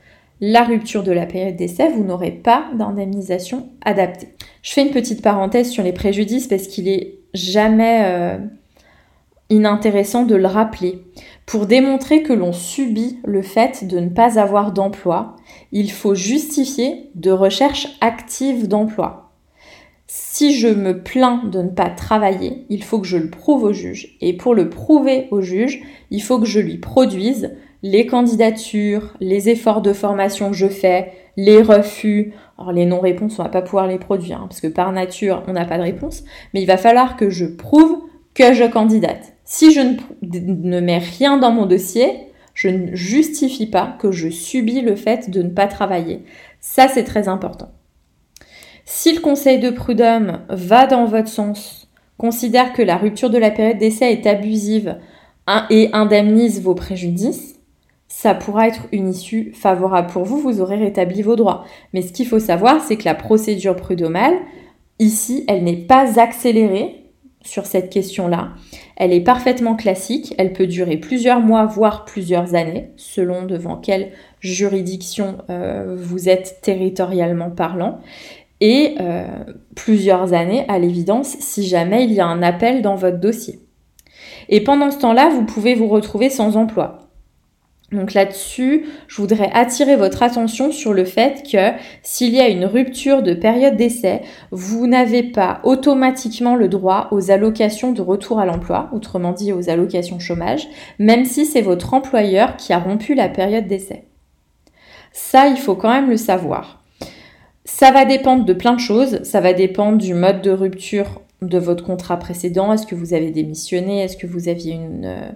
la 0.41 0.63
rupture 0.63 1.03
de 1.03 1.11
la 1.11 1.25
période 1.25 1.55
d'essai, 1.55 1.89
vous 1.89 2.03
n'aurez 2.03 2.31
pas 2.31 2.65
d'indemnisation 2.77 3.69
adaptée. 3.83 4.29
Je 4.61 4.73
fais 4.73 4.81
une 4.81 4.91
petite 4.91 5.21
parenthèse 5.21 5.69
sur 5.69 5.83
les 5.83 5.93
préjudices 5.93 6.47
parce 6.47 6.67
qu'il 6.67 6.87
est 6.87 7.19
jamais 7.33 8.03
euh, 8.05 8.37
inintéressant 9.49 10.23
de 10.23 10.35
le 10.35 10.47
rappeler. 10.47 11.03
Pour 11.45 11.67
démontrer 11.67 12.23
que 12.23 12.33
l'on 12.33 12.53
subit 12.53 13.19
le 13.25 13.41
fait 13.41 13.85
de 13.87 13.99
ne 13.99 14.09
pas 14.09 14.39
avoir 14.39 14.71
d'emploi, 14.71 15.35
il 15.71 15.91
faut 15.91 16.15
justifier 16.15 17.09
de 17.15 17.31
recherche 17.31 17.87
active 18.01 18.67
d'emploi. 18.67 19.31
Si 20.07 20.57
je 20.57 20.67
me 20.67 21.01
plains 21.01 21.43
de 21.45 21.61
ne 21.61 21.69
pas 21.69 21.89
travailler, 21.89 22.65
il 22.69 22.83
faut 22.83 22.99
que 22.99 23.07
je 23.07 23.17
le 23.17 23.29
prouve 23.29 23.63
au 23.63 23.73
juge. 23.73 24.17
Et 24.21 24.33
pour 24.33 24.55
le 24.55 24.69
prouver 24.69 25.27
au 25.31 25.41
juge, 25.41 25.81
il 26.11 26.21
faut 26.21 26.39
que 26.39 26.45
je 26.45 26.59
lui 26.59 26.77
produise 26.77 27.51
les 27.83 28.05
candidatures, 28.05 29.13
les 29.19 29.49
efforts 29.49 29.81
de 29.81 29.93
formation 29.93 30.51
que 30.51 30.55
je 30.55 30.67
fais, 30.67 31.13
les 31.37 31.61
refus. 31.61 32.33
Alors 32.57 32.71
les 32.71 32.85
non-réponses, 32.85 33.39
on 33.39 33.43
va 33.43 33.49
pas 33.49 33.61
pouvoir 33.61 33.87
les 33.87 33.99
produire, 33.99 34.41
hein, 34.41 34.47
parce 34.47 34.61
que 34.61 34.67
par 34.67 34.91
nature, 34.91 35.43
on 35.47 35.53
n'a 35.53 35.65
pas 35.65 35.77
de 35.77 35.83
réponse. 35.83 36.23
Mais 36.53 36.61
il 36.61 36.65
va 36.65 36.77
falloir 36.77 37.17
que 37.17 37.29
je 37.29 37.45
prouve 37.45 38.01
que 38.33 38.53
je 38.53 38.65
candidate. 38.65 39.33
Si 39.45 39.71
je 39.71 39.81
ne, 39.81 40.79
mets 40.79 40.97
rien 40.97 41.37
dans 41.37 41.51
mon 41.51 41.65
dossier, 41.65 42.11
je 42.53 42.69
ne 42.69 42.95
justifie 42.95 43.67
pas 43.67 43.95
que 43.99 44.11
je 44.11 44.29
subis 44.29 44.81
le 44.81 44.95
fait 44.95 45.29
de 45.29 45.41
ne 45.41 45.49
pas 45.49 45.67
travailler. 45.67 46.23
Ça, 46.59 46.87
c'est 46.87 47.03
très 47.03 47.27
important. 47.27 47.71
Si 48.85 49.13
le 49.13 49.21
conseil 49.21 49.59
de 49.59 49.69
prud'homme 49.69 50.41
va 50.49 50.87
dans 50.87 51.05
votre 51.05 51.27
sens, 51.27 51.89
considère 52.17 52.73
que 52.73 52.81
la 52.81 52.97
rupture 52.97 53.29
de 53.29 53.37
la 53.37 53.51
période 53.51 53.77
d'essai 53.77 54.11
est 54.11 54.25
abusive 54.25 54.97
hein, 55.47 55.65
et 55.69 55.89
indemnise 55.93 56.61
vos 56.61 56.75
préjudices, 56.75 57.54
ça 58.17 58.33
pourra 58.33 58.69
être 58.69 58.87
une 58.93 59.09
issue 59.09 59.51
favorable 59.51 60.09
pour 60.09 60.23
vous, 60.23 60.39
vous 60.39 60.61
aurez 60.61 60.77
rétabli 60.77 61.21
vos 61.21 61.35
droits. 61.35 61.65
Mais 61.91 62.01
ce 62.01 62.13
qu'il 62.13 62.25
faut 62.25 62.39
savoir, 62.39 62.81
c'est 62.81 62.95
que 62.95 63.03
la 63.03 63.13
procédure 63.13 63.75
prud'homale, 63.75 64.35
ici, 64.99 65.43
elle 65.49 65.65
n'est 65.65 65.75
pas 65.75 66.17
accélérée 66.17 67.11
sur 67.43 67.65
cette 67.65 67.89
question-là. 67.89 68.51
Elle 68.95 69.11
est 69.11 69.19
parfaitement 69.19 69.75
classique, 69.75 70.33
elle 70.37 70.53
peut 70.53 70.65
durer 70.65 70.95
plusieurs 70.95 71.41
mois, 71.41 71.65
voire 71.65 72.05
plusieurs 72.05 72.55
années, 72.55 72.89
selon 72.95 73.43
devant 73.43 73.75
quelle 73.75 74.13
juridiction 74.39 75.39
euh, 75.49 75.97
vous 75.99 76.29
êtes 76.29 76.59
territorialement 76.61 77.49
parlant, 77.51 77.99
et 78.61 78.95
euh, 79.01 79.27
plusieurs 79.75 80.31
années 80.31 80.63
à 80.69 80.79
l'évidence 80.79 81.35
si 81.41 81.67
jamais 81.67 82.05
il 82.05 82.13
y 82.13 82.21
a 82.21 82.27
un 82.27 82.41
appel 82.41 82.81
dans 82.81 82.95
votre 82.95 83.19
dossier. 83.19 83.59
Et 84.47 84.63
pendant 84.63 84.89
ce 84.89 84.99
temps-là, 84.99 85.27
vous 85.27 85.43
pouvez 85.43 85.75
vous 85.75 85.89
retrouver 85.89 86.29
sans 86.29 86.55
emploi. 86.55 87.04
Donc 87.91 88.13
là-dessus, 88.13 88.87
je 89.07 89.21
voudrais 89.21 89.51
attirer 89.53 89.95
votre 89.95 90.23
attention 90.23 90.71
sur 90.71 90.91
le 90.91 91.05
fait 91.05 91.43
que 91.49 91.71
s'il 92.01 92.33
y 92.33 92.39
a 92.39 92.47
une 92.47 92.65
rupture 92.65 93.21
de 93.21 93.35
période 93.35 93.75
d'essai, 93.75 94.21
vous 94.49 94.87
n'avez 94.87 95.21
pas 95.21 95.59
automatiquement 95.63 96.55
le 96.55 96.67
droit 96.67 97.07
aux 97.11 97.29
allocations 97.29 97.91
de 97.91 98.01
retour 98.01 98.39
à 98.39 98.45
l'emploi, 98.45 98.89
autrement 98.91 99.33
dit 99.33 99.53
aux 99.53 99.69
allocations 99.69 100.19
chômage, 100.19 100.67
même 100.97 101.25
si 101.25 101.45
c'est 101.45 101.61
votre 101.61 101.93
employeur 101.93 102.57
qui 102.57 102.73
a 102.73 102.79
rompu 102.79 103.13
la 103.13 103.29
période 103.29 103.67
d'essai. 103.67 104.05
Ça, 105.13 105.47
il 105.47 105.57
faut 105.57 105.75
quand 105.75 105.91
même 105.91 106.09
le 106.09 106.17
savoir. 106.17 106.81
Ça 107.65 107.91
va 107.91 108.05
dépendre 108.05 108.45
de 108.45 108.53
plein 108.53 108.73
de 108.73 108.79
choses. 108.79 109.23
Ça 109.23 109.41
va 109.41 109.53
dépendre 109.53 109.97
du 109.97 110.13
mode 110.13 110.41
de 110.41 110.51
rupture 110.51 111.21
de 111.41 111.57
votre 111.57 111.83
contrat 111.83 112.17
précédent. 112.17 112.73
Est-ce 112.73 112.85
que 112.85 112.95
vous 112.95 113.13
avez 113.13 113.31
démissionné? 113.31 114.01
Est-ce 114.01 114.17
que 114.17 114.27
vous 114.27 114.49
aviez 114.49 114.73
une, 114.73 115.05
euh, 115.05 115.31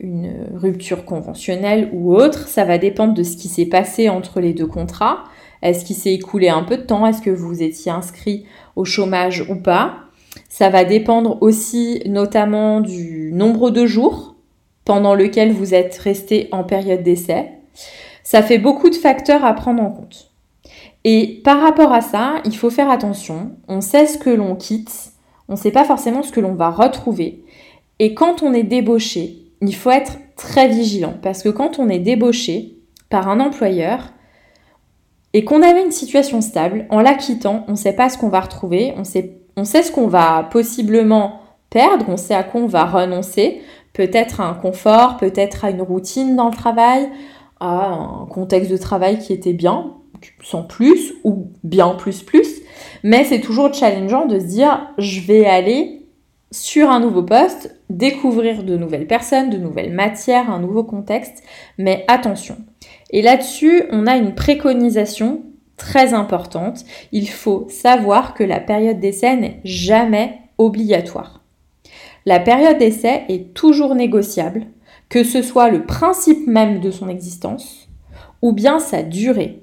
une 0.00 0.46
rupture 0.54 1.04
conventionnelle 1.04 1.90
ou 1.92 2.14
autre. 2.14 2.48
Ça 2.48 2.64
va 2.64 2.78
dépendre 2.78 3.14
de 3.14 3.22
ce 3.22 3.36
qui 3.36 3.48
s'est 3.48 3.66
passé 3.66 4.08
entre 4.08 4.40
les 4.40 4.52
deux 4.52 4.66
contrats. 4.66 5.24
Est-ce 5.62 5.84
qu'il 5.84 5.96
s'est 5.96 6.14
écoulé 6.14 6.48
un 6.48 6.62
peu 6.62 6.76
de 6.76 6.82
temps? 6.82 7.06
Est-ce 7.06 7.22
que 7.22 7.30
vous 7.30 7.62
étiez 7.62 7.90
inscrit 7.90 8.44
au 8.76 8.84
chômage 8.84 9.44
ou 9.48 9.56
pas? 9.56 9.96
Ça 10.48 10.70
va 10.70 10.84
dépendre 10.84 11.38
aussi 11.40 12.02
notamment 12.06 12.80
du 12.80 13.32
nombre 13.32 13.70
de 13.70 13.86
jours 13.86 14.36
pendant 14.84 15.14
lequel 15.14 15.52
vous 15.52 15.74
êtes 15.74 15.96
resté 15.98 16.48
en 16.52 16.64
période 16.64 17.02
d'essai. 17.02 17.50
Ça 18.22 18.42
fait 18.42 18.58
beaucoup 18.58 18.90
de 18.90 18.94
facteurs 18.94 19.44
à 19.44 19.52
prendre 19.54 19.82
en 19.82 19.90
compte. 19.90 20.30
Et 21.04 21.40
par 21.44 21.60
rapport 21.60 21.92
à 21.92 22.00
ça, 22.00 22.36
il 22.44 22.56
faut 22.56 22.70
faire 22.70 22.90
attention. 22.90 23.52
On 23.68 23.80
sait 23.80 24.06
ce 24.06 24.18
que 24.18 24.30
l'on 24.30 24.54
quitte, 24.54 25.12
on 25.48 25.52
ne 25.52 25.58
sait 25.58 25.70
pas 25.70 25.84
forcément 25.84 26.22
ce 26.22 26.32
que 26.32 26.40
l'on 26.40 26.54
va 26.54 26.70
retrouver. 26.70 27.42
Et 27.98 28.14
quand 28.14 28.42
on 28.42 28.52
est 28.52 28.64
débauché, 28.64 29.47
il 29.60 29.74
faut 29.74 29.90
être 29.90 30.18
très 30.36 30.68
vigilant. 30.68 31.14
Parce 31.22 31.42
que 31.42 31.48
quand 31.48 31.78
on 31.78 31.88
est 31.88 31.98
débauché 31.98 32.76
par 33.10 33.28
un 33.28 33.40
employeur 33.40 34.12
et 35.34 35.44
qu'on 35.44 35.62
avait 35.62 35.84
une 35.84 35.92
situation 35.92 36.40
stable, 36.40 36.86
en 36.90 37.00
la 37.00 37.14
quittant, 37.14 37.64
on 37.68 37.72
ne 37.72 37.76
sait 37.76 37.92
pas 37.92 38.08
ce 38.08 38.18
qu'on 38.18 38.28
va 38.28 38.40
retrouver, 38.40 38.94
on 38.96 39.04
sait, 39.04 39.38
on 39.56 39.64
sait 39.64 39.82
ce 39.82 39.92
qu'on 39.92 40.08
va 40.08 40.48
possiblement 40.50 41.40
perdre, 41.70 42.06
on 42.08 42.16
sait 42.16 42.34
à 42.34 42.44
quoi 42.44 42.62
on 42.62 42.66
va 42.66 42.84
renoncer, 42.84 43.60
peut-être 43.92 44.40
à 44.40 44.48
un 44.48 44.54
confort, 44.54 45.16
peut-être 45.18 45.64
à 45.64 45.70
une 45.70 45.82
routine 45.82 46.34
dans 46.36 46.48
le 46.48 46.56
travail, 46.56 47.08
à 47.60 47.88
un 47.88 48.26
contexte 48.26 48.70
de 48.70 48.76
travail 48.76 49.18
qui 49.18 49.32
était 49.32 49.52
bien, 49.52 49.94
sans 50.42 50.62
plus, 50.62 51.14
ou 51.24 51.48
bien 51.62 51.90
plus 51.90 52.22
plus, 52.22 52.62
mais 53.02 53.24
c'est 53.24 53.40
toujours 53.40 53.72
challengeant 53.72 54.26
de 54.26 54.38
se 54.38 54.46
dire 54.46 54.88
je 54.98 55.20
vais 55.20 55.44
aller 55.44 55.97
sur 56.50 56.90
un 56.90 57.00
nouveau 57.00 57.22
poste, 57.22 57.78
découvrir 57.90 58.62
de 58.62 58.76
nouvelles 58.76 59.06
personnes, 59.06 59.50
de 59.50 59.58
nouvelles 59.58 59.92
matières, 59.92 60.50
un 60.50 60.60
nouveau 60.60 60.82
contexte, 60.82 61.42
mais 61.76 62.04
attention. 62.08 62.56
Et 63.10 63.22
là-dessus, 63.22 63.84
on 63.90 64.06
a 64.06 64.16
une 64.16 64.34
préconisation 64.34 65.42
très 65.76 66.14
importante. 66.14 66.84
Il 67.12 67.28
faut 67.28 67.66
savoir 67.68 68.34
que 68.34 68.44
la 68.44 68.60
période 68.60 69.00
d'essai 69.00 69.36
n'est 69.36 69.60
jamais 69.64 70.38
obligatoire. 70.56 71.44
La 72.26 72.40
période 72.40 72.78
d'essai 72.78 73.24
est 73.28 73.54
toujours 73.54 73.94
négociable, 73.94 74.66
que 75.08 75.24
ce 75.24 75.42
soit 75.42 75.70
le 75.70 75.86
principe 75.86 76.46
même 76.46 76.80
de 76.80 76.90
son 76.90 77.08
existence 77.08 77.88
ou 78.42 78.52
bien 78.52 78.78
sa 78.78 79.02
durée. 79.02 79.62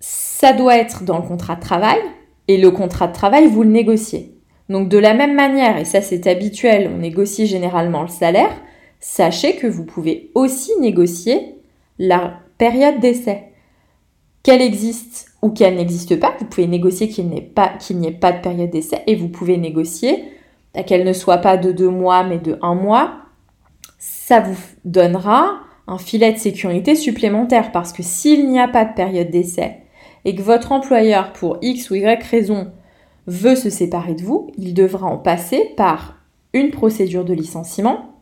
Ça 0.00 0.52
doit 0.52 0.76
être 0.76 1.04
dans 1.04 1.18
le 1.18 1.26
contrat 1.26 1.56
de 1.56 1.60
travail 1.60 1.98
et 2.46 2.58
le 2.58 2.70
contrat 2.70 3.08
de 3.08 3.12
travail, 3.12 3.46
vous 3.46 3.62
le 3.62 3.70
négociez. 3.70 4.35
Donc 4.68 4.88
de 4.88 4.98
la 4.98 5.14
même 5.14 5.34
manière, 5.34 5.78
et 5.78 5.84
ça 5.84 6.00
c'est 6.00 6.26
habituel, 6.26 6.90
on 6.92 6.98
négocie 6.98 7.46
généralement 7.46 8.02
le 8.02 8.08
salaire, 8.08 8.50
sachez 9.00 9.56
que 9.56 9.66
vous 9.66 9.84
pouvez 9.84 10.30
aussi 10.34 10.72
négocier 10.80 11.54
la 11.98 12.40
période 12.58 13.00
d'essai. 13.00 13.44
Qu'elle 14.42 14.62
existe 14.62 15.28
ou 15.42 15.50
qu'elle 15.50 15.76
n'existe 15.76 16.18
pas, 16.18 16.34
vous 16.38 16.46
pouvez 16.46 16.66
négocier 16.66 17.08
qu'il 17.08 17.28
n'y 17.28 17.38
ait, 17.38 17.40
pas, 17.42 18.32
de 18.32 18.40
période 18.40 18.70
d'essai 18.70 19.02
et 19.06 19.14
vous 19.14 19.28
pouvez 19.28 19.56
négocier 19.56 20.24
qu'elle 20.86 21.04
ne 21.04 21.12
soit 21.12 21.38
pas 21.38 21.56
de 21.56 21.72
deux 21.72 21.88
mois 21.88 22.24
mais 22.24 22.38
de 22.38 22.58
un 22.62 22.74
mois. 22.74 23.14
Ça 23.98 24.40
vous 24.40 24.58
donnera 24.84 25.60
un 25.86 25.98
filet 25.98 26.32
de 26.32 26.38
sécurité 26.38 26.94
supplémentaire 26.94 27.72
parce 27.72 27.92
que 27.92 28.02
s'il 28.02 28.48
n'y 28.48 28.60
a 28.60 28.68
pas 28.68 28.84
de 28.84 28.94
période 28.94 29.30
d'essai 29.30 29.78
et 30.24 30.34
que 30.34 30.42
votre 30.42 30.72
employeur, 30.72 31.32
pour 31.32 31.58
X 31.62 31.90
ou 31.90 31.94
Y 31.94 32.22
raison, 32.28 32.72
veut 33.26 33.56
se 33.56 33.70
séparer 33.70 34.14
de 34.14 34.22
vous, 34.22 34.50
il 34.56 34.74
devra 34.74 35.06
en 35.06 35.18
passer 35.18 35.72
par 35.76 36.16
une 36.52 36.70
procédure 36.70 37.24
de 37.24 37.34
licenciement 37.34 38.16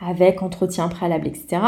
avec 0.00 0.42
entretien 0.42 0.88
préalable, 0.88 1.28
etc. 1.28 1.62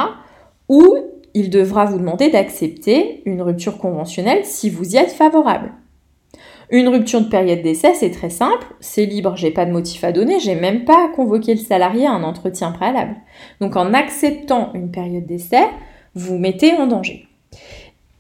Ou 0.69 0.97
il 1.35 1.51
devra 1.51 1.85
vous 1.85 1.99
demander 1.99 2.29
d'accepter 2.29 3.23
une 3.25 3.43
rupture 3.43 3.79
conventionnelle 3.79 4.45
si 4.45 4.71
vous 4.71 4.95
y 4.95 4.97
êtes 4.97 5.13
favorable. 5.13 5.73
Une 6.73 6.89
rupture 6.89 7.21
de 7.21 7.29
période 7.29 7.63
d'essai, 7.63 7.95
c'est 7.95 8.13
très 8.13 8.31
simple, 8.31 8.67
c'est 8.79 9.05
libre, 9.05 9.35
j'ai 9.37 9.51
pas 9.51 9.67
de 9.67 9.73
motif 9.73 10.05
à 10.05 10.13
donner, 10.13 10.39
j'ai 10.39 10.55
même 10.55 10.85
pas 10.85 11.07
à 11.07 11.09
convoquer 11.09 11.55
le 11.55 11.61
salarié 11.61 12.07
à 12.07 12.13
un 12.13 12.23
entretien 12.23 12.71
préalable. 12.71 13.17
Donc 13.61 13.75
en 13.75 13.93
acceptant 13.93 14.73
une 14.75 14.93
période 14.93 15.27
d'essai, 15.27 15.67
vous 16.15 16.39
mettez 16.39 16.73
en 16.75 16.87
danger. 16.87 17.27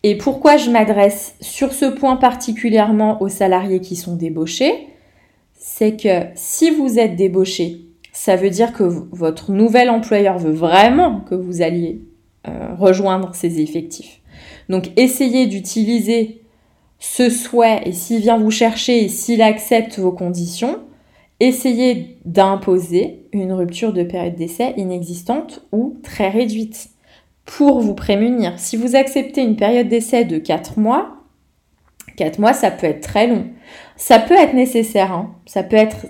Et 0.02 0.16
pourquoi 0.16 0.56
je 0.56 0.70
m'adresse 0.70 1.34
sur 1.40 1.72
ce 1.72 1.84
point 1.84 2.16
particulièrement 2.16 3.20
aux 3.22 3.28
salariés 3.28 3.80
qui 3.80 3.96
sont 3.96 4.16
débauchés? 4.16 4.88
C'est 5.54 6.00
que 6.00 6.26
si 6.34 6.70
vous 6.70 6.98
êtes 6.98 7.16
débauché, 7.16 7.82
ça 8.12 8.36
veut 8.36 8.50
dire 8.50 8.72
que 8.72 8.82
votre 8.82 9.52
nouvel 9.52 9.90
employeur 9.90 10.38
veut 10.38 10.52
vraiment 10.52 11.20
que 11.20 11.34
vous 11.34 11.60
alliez 11.60 12.00
euh, 12.48 12.74
rejoindre 12.78 13.34
ses 13.34 13.60
effectifs. 13.60 14.20
Donc 14.70 14.90
essayez 14.96 15.46
d'utiliser 15.46 16.40
ce 16.98 17.28
souhait 17.28 17.82
et 17.84 17.92
s'il 17.92 18.20
vient 18.20 18.38
vous 18.38 18.50
chercher 18.50 19.04
et 19.04 19.08
s'il 19.08 19.42
accepte 19.42 19.98
vos 19.98 20.12
conditions, 20.12 20.78
essayez 21.40 22.18
d'imposer 22.24 23.26
une 23.32 23.52
rupture 23.52 23.92
de 23.92 24.02
période 24.02 24.36
d'essai 24.36 24.74
inexistante 24.76 25.66
ou 25.72 25.96
très 26.02 26.28
réduite 26.28 26.90
pour 27.56 27.80
vous 27.80 27.94
prémunir. 27.94 28.52
Si 28.58 28.76
vous 28.76 28.94
acceptez 28.94 29.42
une 29.42 29.56
période 29.56 29.88
d'essai 29.88 30.24
de 30.24 30.38
4 30.38 30.78
mois, 30.78 31.16
4 32.16 32.38
mois, 32.38 32.52
ça 32.52 32.70
peut 32.70 32.86
être 32.86 33.00
très 33.00 33.26
long. 33.26 33.46
Ça 33.96 34.20
peut 34.20 34.36
être 34.38 34.54
nécessaire, 34.54 35.12
hein. 35.12 35.34
ça 35.46 35.64
peut 35.64 35.76
être 35.76 36.06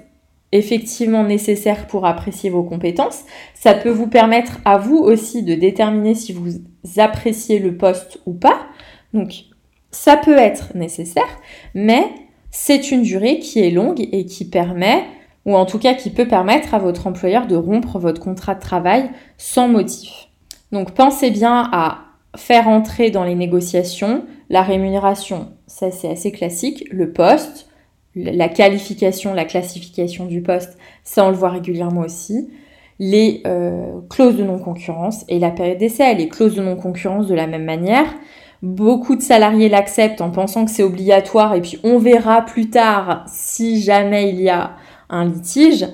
effectivement 0.53 1.24
nécessaire 1.24 1.87
pour 1.87 2.05
apprécier 2.05 2.50
vos 2.50 2.62
compétences. 2.62 3.24
Ça 3.55 3.72
peut 3.72 3.90
vous 3.90 4.07
permettre 4.07 4.59
à 4.66 4.76
vous 4.76 4.98
aussi 4.98 5.42
de 5.42 5.55
déterminer 5.55 6.14
si 6.14 6.35
vous 6.35 6.50
appréciez 6.98 7.59
le 7.59 7.74
poste 7.76 8.20
ou 8.26 8.35
pas. 8.35 8.66
Donc, 9.14 9.44
ça 9.90 10.18
peut 10.18 10.37
être 10.37 10.76
nécessaire, 10.76 11.40
mais 11.74 12.05
c'est 12.50 12.90
une 12.90 13.03
durée 13.03 13.38
qui 13.38 13.61
est 13.61 13.70
longue 13.70 14.07
et 14.12 14.26
qui 14.26 14.44
permet, 14.44 15.05
ou 15.46 15.57
en 15.57 15.64
tout 15.64 15.79
cas 15.79 15.94
qui 15.94 16.11
peut 16.11 16.29
permettre 16.29 16.74
à 16.74 16.79
votre 16.79 17.07
employeur 17.07 17.46
de 17.46 17.57
rompre 17.57 17.98
votre 17.98 18.20
contrat 18.20 18.55
de 18.55 18.61
travail 18.61 19.11
sans 19.38 19.68
motif. 19.68 20.30
Donc 20.72 20.92
pensez 20.92 21.30
bien 21.30 21.68
à 21.72 22.04
faire 22.37 22.68
entrer 22.68 23.11
dans 23.11 23.24
les 23.24 23.35
négociations 23.35 24.24
la 24.50 24.62
rémunération, 24.62 25.48
ça 25.68 25.92
c'est 25.92 26.11
assez 26.11 26.33
classique, 26.33 26.85
le 26.90 27.12
poste, 27.12 27.68
la 28.16 28.48
qualification, 28.48 29.33
la 29.33 29.44
classification 29.44 30.26
du 30.26 30.42
poste, 30.42 30.76
ça 31.04 31.24
on 31.24 31.30
le 31.30 31.37
voit 31.37 31.50
régulièrement 31.50 32.00
aussi, 32.00 32.48
les 33.00 33.42
euh, 33.46 34.00
clauses 34.11 34.37
de 34.37 34.44
non-concurrence 34.44 35.24
et 35.28 35.38
la 35.38 35.50
période 35.50 35.78
d'essai. 35.78 36.14
Les 36.14 36.28
clauses 36.28 36.54
de 36.54 36.62
non-concurrence 36.62 37.26
de 37.26 37.35
la 37.35 37.46
même 37.46 37.64
manière. 37.64 38.06
Beaucoup 38.62 39.16
de 39.16 39.22
salariés 39.22 39.70
l'acceptent 39.70 40.20
en 40.20 40.30
pensant 40.30 40.66
que 40.66 40.70
c'est 40.70 40.83
obligatoire 40.83 41.54
et 41.54 41.62
puis 41.62 41.80
on 41.83 41.98
verra 41.98 42.42
plus 42.42 42.68
tard 42.68 43.24
si 43.26 43.80
jamais 43.80 44.28
il 44.28 44.42
y 44.42 44.50
a 44.50 44.72
un 45.09 45.24
litige 45.24 45.87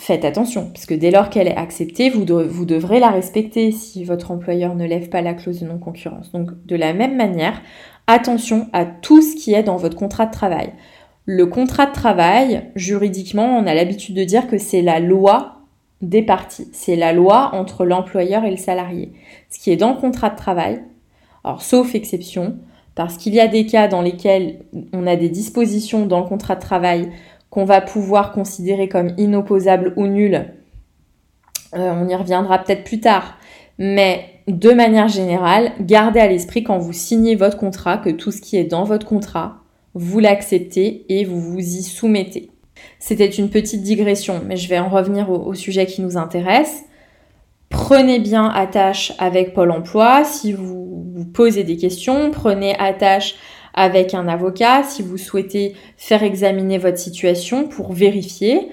faites 0.00 0.24
attention, 0.24 0.70
puisque 0.72 0.94
dès 0.94 1.10
lors 1.10 1.28
qu'elle 1.28 1.46
est 1.46 1.56
acceptée, 1.56 2.08
vous, 2.08 2.24
devrez 2.24 3.00
la 3.00 3.10
respecter 3.10 3.70
si 3.70 4.02
votre 4.02 4.30
employeur 4.30 4.74
ne 4.74 4.86
lève 4.86 5.10
pas 5.10 5.20
la 5.20 5.34
clause 5.34 5.60
de 5.60 5.66
non-concurrence. 5.66 6.32
Donc 6.32 6.50
de 6.66 6.74
la 6.74 6.94
même 6.94 7.16
manière, 7.16 7.60
attention 8.06 8.68
à 8.72 8.86
tout 8.86 9.20
ce 9.20 9.36
qui 9.36 9.52
est 9.52 9.62
dans 9.62 9.76
votre 9.76 9.96
contrat 9.96 10.26
de 10.26 10.32
travail. 10.32 10.72
Le 11.26 11.46
contrat 11.46 11.84
de 11.84 11.92
travail, 11.92 12.70
juridiquement, 12.76 13.58
on 13.58 13.66
a 13.66 13.74
l'habitude 13.74 14.14
de 14.14 14.24
dire 14.24 14.46
que 14.46 14.56
c'est 14.56 14.80
la 14.80 15.00
loi 15.00 15.58
des 16.00 16.22
parties. 16.22 16.68
C'est 16.72 16.96
la 16.96 17.12
loi 17.12 17.50
entre 17.52 17.84
l'employeur 17.84 18.44
et 18.44 18.50
le 18.50 18.56
salarié. 18.56 19.12
Ce 19.50 19.58
qui 19.58 19.70
est 19.70 19.76
dans 19.76 19.92
le 19.92 20.00
contrat 20.00 20.30
de 20.30 20.36
travail, 20.36 20.82
alors 21.44 21.60
sauf 21.60 21.94
exception, 21.94 22.56
parce 22.94 23.18
qu'il 23.18 23.34
y 23.34 23.40
a 23.40 23.48
des 23.48 23.66
cas 23.66 23.86
dans 23.86 24.00
lesquels 24.00 24.60
on 24.94 25.06
a 25.06 25.16
des 25.16 25.28
dispositions 25.28 26.06
dans 26.06 26.20
le 26.20 26.26
contrat 26.26 26.54
de 26.54 26.60
travail 26.60 27.10
qu'on 27.50 27.64
va 27.64 27.80
pouvoir 27.80 28.32
considérer 28.32 28.88
comme 28.88 29.12
inopposable 29.18 29.92
ou 29.96 30.06
nul. 30.06 30.46
Euh, 31.74 31.92
on 31.94 32.08
y 32.08 32.14
reviendra 32.14 32.58
peut-être 32.58 32.84
plus 32.84 33.00
tard. 33.00 33.36
Mais 33.78 34.24
de 34.46 34.70
manière 34.72 35.08
générale, 35.08 35.72
gardez 35.80 36.20
à 36.20 36.26
l'esprit 36.26 36.62
quand 36.62 36.78
vous 36.78 36.92
signez 36.92 37.34
votre 37.34 37.56
contrat 37.56 37.98
que 37.98 38.10
tout 38.10 38.30
ce 38.30 38.40
qui 38.40 38.56
est 38.56 38.64
dans 38.64 38.84
votre 38.84 39.06
contrat, 39.06 39.58
vous 39.94 40.20
l'acceptez 40.20 41.06
et 41.08 41.24
vous 41.24 41.40
vous 41.40 41.58
y 41.58 41.82
soumettez. 41.82 42.50
C'était 42.98 43.28
une 43.28 43.50
petite 43.50 43.82
digression, 43.82 44.40
mais 44.46 44.56
je 44.56 44.68
vais 44.68 44.78
en 44.78 44.88
revenir 44.88 45.30
au, 45.30 45.54
sujet 45.54 45.86
qui 45.86 46.02
nous 46.02 46.16
intéresse. 46.16 46.84
Prenez 47.68 48.18
bien 48.18 48.46
attache 48.48 49.12
avec 49.18 49.54
Pôle 49.54 49.70
Emploi. 49.70 50.24
Si 50.24 50.52
vous 50.52 51.06
vous 51.14 51.24
posez 51.24 51.64
des 51.64 51.76
questions, 51.76 52.30
prenez 52.30 52.76
attache 52.78 53.36
avec 53.74 54.14
un 54.14 54.28
avocat 54.28 54.82
si 54.82 55.02
vous 55.02 55.18
souhaitez 55.18 55.74
faire 55.96 56.22
examiner 56.22 56.78
votre 56.78 56.98
situation 56.98 57.68
pour 57.68 57.92
vérifier 57.92 58.68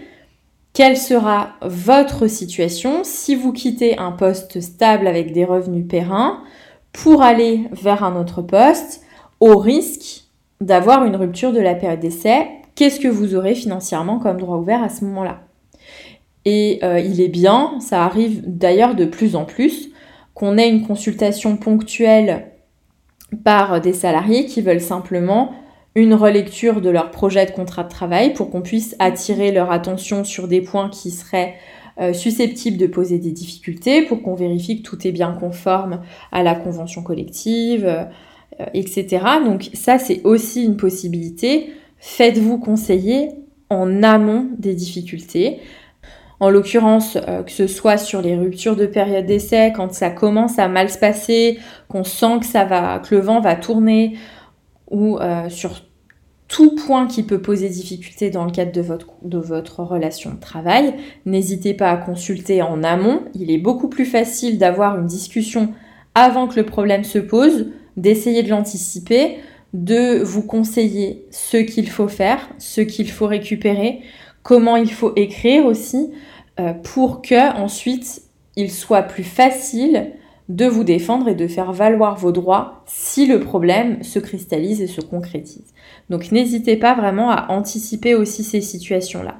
quelle 0.78 0.98
sera 0.98 1.54
votre 1.64 2.28
situation 2.28 3.04
si 3.04 3.34
vous 3.34 3.52
quittez 3.52 3.98
un 3.98 4.12
poste 4.12 4.62
stable 4.62 5.08
avec 5.08 5.34
des 5.34 5.44
revenus 5.44 5.88
périns 5.88 6.44
pour 6.94 7.24
aller 7.24 7.62
vers 7.72 8.04
un 8.04 8.16
autre 8.16 8.44
poste 8.44 9.02
au 9.40 9.58
risque 9.58 10.26
d'avoir 10.62 11.04
une 11.04 11.16
rupture 11.16 11.52
de 11.52 11.60
la 11.60 11.74
période 11.74 12.00
d'essai. 12.00 12.48
Qu'est-ce 12.76 13.00
que 13.00 13.08
vous 13.08 13.34
aurez 13.34 13.56
financièrement 13.56 14.20
comme 14.20 14.38
droit 14.38 14.58
ouvert 14.58 14.84
à 14.84 14.90
ce 14.90 15.04
moment-là? 15.06 15.42
Et 16.46 16.80
euh, 16.84 17.00
il 17.00 17.22
est 17.22 17.28
bien, 17.28 17.80
ça 17.80 18.06
arrive 18.06 18.44
d'ailleurs 18.46 18.94
de 18.94 19.06
plus 19.06 19.36
en 19.36 19.46
plus, 19.46 19.90
qu'on 20.34 20.60
ait 20.60 20.70
une 20.70 20.86
consultation 20.86 21.58
ponctuelle 21.58 22.52
par 23.44 23.82
des 23.82 23.94
salariés 23.94 24.46
qui 24.46 24.62
veulent 24.62 24.82
simplement 24.82 25.54
une 25.96 26.14
relecture 26.14 26.80
de 26.80 26.90
leur 26.90 27.12
projet 27.12 27.46
de 27.46 27.52
contrat 27.52 27.84
de 27.84 27.90
travail 27.90 28.34
pour 28.34 28.52
qu'on 28.52 28.62
puisse 28.62 28.96
attirer 29.00 29.52
leur 29.52 29.72
attention 29.72 30.24
sur 30.24 30.48
des 30.48 30.62
points 30.62 30.90
qui 30.90 31.10
seraient 31.10 31.56
euh, 32.00 32.14
susceptibles 32.14 32.78
de 32.78 32.86
poser 32.86 33.18
des 33.18 33.32
difficultés, 33.32 34.04
pour 34.04 34.22
qu'on 34.22 34.36
vérifie 34.36 34.84
que 34.84 34.88
tout 34.88 35.08
est 35.08 35.12
bien 35.12 35.32
conforme 35.32 36.02
à 36.32 36.44
la 36.44 36.54
convention 36.54 37.02
collective, 37.02 37.86
euh, 37.86 38.66
etc. 38.76 39.26
Donc 39.44 39.72
ça, 39.74 39.98
c'est 39.98 40.22
aussi 40.24 40.64
une 40.64 40.78
possibilité. 40.78 41.72
Faites-vous 41.98 42.60
conseiller 42.60 43.30
en 43.72 44.04
amont 44.04 44.50
des 44.60 44.76
difficultés. 44.76 45.58
En 46.40 46.50
l'occurrence, 46.50 47.18
euh, 47.28 47.44
que 47.44 47.52
ce 47.52 47.68
soit 47.68 47.98
sur 47.98 48.22
les 48.22 48.36
ruptures 48.36 48.76
de 48.76 48.86
période 48.86 49.26
d'essai, 49.26 49.74
quand 49.76 49.94
ça 49.94 50.10
commence 50.10 50.60
à 50.60 50.68
mal 50.68 50.90
se 50.90 50.98
passer, 50.98 51.60
qu'on 51.88 52.04
sent 52.04 52.40
que 52.42 52.46
ça 52.46 52.64
va, 52.66 53.00
que 53.00 53.16
le 53.16 53.22
vent 53.22 53.42
va 53.42 53.56
tourner, 53.56 54.18
ou 54.90 55.20
sur 55.50 55.82
tout 56.48 56.76
point 56.76 57.08
qui 57.08 57.24
peut 57.24 57.42
poser 57.42 57.68
difficulté 57.70 58.30
dans 58.30 58.46
le 58.46 58.52
cadre 58.52 58.72
de 58.72 59.38
votre 59.38 59.80
relation 59.84 60.32
de 60.34 60.40
travail, 60.40 60.94
n'hésitez 61.26 61.74
pas 61.74 61.92
à 61.92 61.98
consulter 61.98 62.62
en 62.62 62.84
amont. 62.84 63.24
Il 63.36 63.52
est 63.52 63.58
beaucoup 63.58 63.90
plus 63.90 64.06
facile 64.06 64.58
d'avoir 64.58 64.98
une 64.98 65.08
discussion 65.08 65.74
avant 66.16 66.48
que 66.48 66.56
le 66.56 66.66
problème 66.66 67.04
se 67.04 67.20
pose, 67.20 67.68
d'essayer 67.98 68.44
de 68.44 68.50
l'anticiper, 68.50 69.40
de 69.74 70.24
vous 70.24 70.42
conseiller 70.42 71.26
ce 71.32 71.58
qu'il 71.58 71.90
faut 71.90 72.08
faire, 72.08 72.50
ce 72.58 72.82
qu'il 72.82 73.10
faut 73.10 73.28
récupérer, 73.28 74.00
comment 74.48 74.78
il 74.78 74.90
faut 74.90 75.12
écrire 75.18 75.66
aussi, 75.66 76.10
euh, 76.62 76.72
pour 76.72 77.22
que 77.22 77.54
ensuite 77.62 78.22
il 78.56 78.72
soit 78.72 79.02
plus 79.02 79.26
facile 79.26 80.14
de 80.48 80.66
vous 80.66 80.86
défendre 80.86 81.28
et 81.28 81.36
de 81.36 81.48
faire 81.48 81.74
valoir 81.74 82.16
vos 82.16 82.32
droits 82.32 82.82
si 82.86 83.28
le 83.28 83.42
problème 83.42 84.02
se 84.04 84.20
cristallise 84.20 84.82
et 84.82 84.88
se 84.88 85.02
concrétise. 85.02 85.74
Donc 86.10 86.32
n'hésitez 86.32 86.78
pas 86.78 86.96
vraiment 86.96 87.30
à 87.30 87.52
anticiper 87.52 88.16
aussi 88.16 88.46
ces 88.46 88.62
situations-là. 88.62 89.36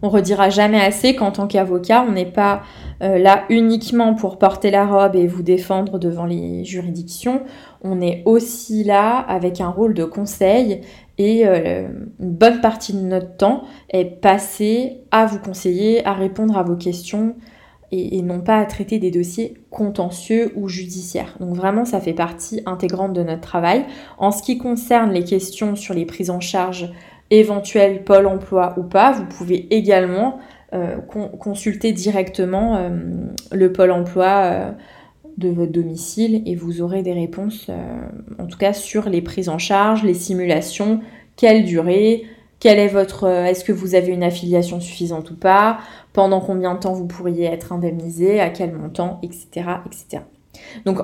On 0.00 0.08
redira 0.08 0.48
jamais 0.48 0.80
assez 0.80 1.14
qu'en 1.14 1.30
tant 1.30 1.46
qu'avocat, 1.46 2.06
on 2.08 2.12
n'est 2.12 2.24
pas 2.24 2.62
euh, 3.02 3.18
là 3.18 3.44
uniquement 3.50 4.14
pour 4.14 4.38
porter 4.38 4.70
la 4.70 4.86
robe 4.86 5.16
et 5.16 5.26
vous 5.26 5.42
défendre 5.42 5.98
devant 5.98 6.24
les 6.24 6.64
juridictions. 6.64 7.42
On 7.82 8.00
est 8.00 8.22
aussi 8.24 8.84
là 8.84 9.18
avec 9.18 9.60
un 9.60 9.68
rôle 9.68 9.92
de 9.92 10.04
conseil 10.04 10.80
et 11.20 11.46
euh, 11.46 11.86
une 12.18 12.32
bonne 12.32 12.62
partie 12.62 12.94
de 12.94 13.00
notre 13.00 13.36
temps 13.36 13.64
est 13.90 14.06
passée 14.06 15.02
à 15.10 15.26
vous 15.26 15.38
conseiller, 15.38 16.02
à 16.06 16.14
répondre 16.14 16.56
à 16.56 16.62
vos 16.62 16.76
questions, 16.76 17.36
et, 17.92 18.22
non 18.22 18.40
pas 18.40 18.56
à 18.56 18.64
traiter 18.64 18.98
des 18.98 19.10
dossiers 19.10 19.58
contentieux 19.68 20.50
ou 20.56 20.66
judiciaires. 20.68 21.36
Donc 21.38 21.54
vraiment, 21.54 21.84
ça 21.84 22.00
fait 22.00 22.14
partie 22.14 22.62
intégrante 22.64 23.12
de 23.12 23.22
notre 23.22 23.42
travail. 23.42 23.84
En 24.16 24.30
ce 24.30 24.42
qui 24.42 24.56
concerne 24.56 25.10
les 25.10 25.24
questions 25.24 25.76
sur 25.76 25.92
les 25.92 26.06
prises 26.06 26.30
en 26.30 26.40
charge 26.40 26.90
éventuelles 27.28 28.02
Pôle 28.02 28.26
emploi 28.26 28.72
ou 28.78 28.82
pas, 28.82 29.12
vous 29.12 29.26
pouvez 29.26 29.66
également 29.74 30.38
euh, 30.72 30.96
consulter 31.38 31.92
directement 31.92 32.76
euh, 32.76 32.88
le 33.52 33.72
Pôle 33.72 33.90
emploi 33.90 34.72
de 35.36 35.48
votre 35.48 35.72
domicile 35.72 36.42
et 36.46 36.54
vous 36.54 36.82
aurez 36.82 37.02
des 37.02 37.12
réponses, 37.12 37.70
en 38.38 38.46
tout 38.46 38.58
cas 38.58 38.72
sur 38.72 39.08
les 39.08 39.22
prises 39.22 39.48
en 39.48 39.58
charge, 39.58 40.04
les 40.04 40.14
simulations, 40.14 41.00
quelle 41.36 41.64
durée, 41.64 42.24
quelle 42.58 42.78
est 42.78 42.88
votre, 42.88 43.26
est-ce 43.26 43.64
que 43.64 43.72
vous 43.72 43.94
avez 43.94 44.12
une 44.12 44.22
affiliation 44.22 44.80
suffisante 44.80 45.30
ou 45.30 45.36
pas, 45.36 45.78
pendant 46.12 46.40
combien 46.40 46.74
de 46.74 46.80
temps 46.80 46.92
vous 46.92 47.06
pourriez 47.06 47.46
être 47.46 47.72
indemnisé, 47.72 48.40
à 48.40 48.50
quel 48.50 48.72
montant, 48.72 49.18
etc. 49.22 49.66
etc. 49.86 50.24
Donc 50.84 50.98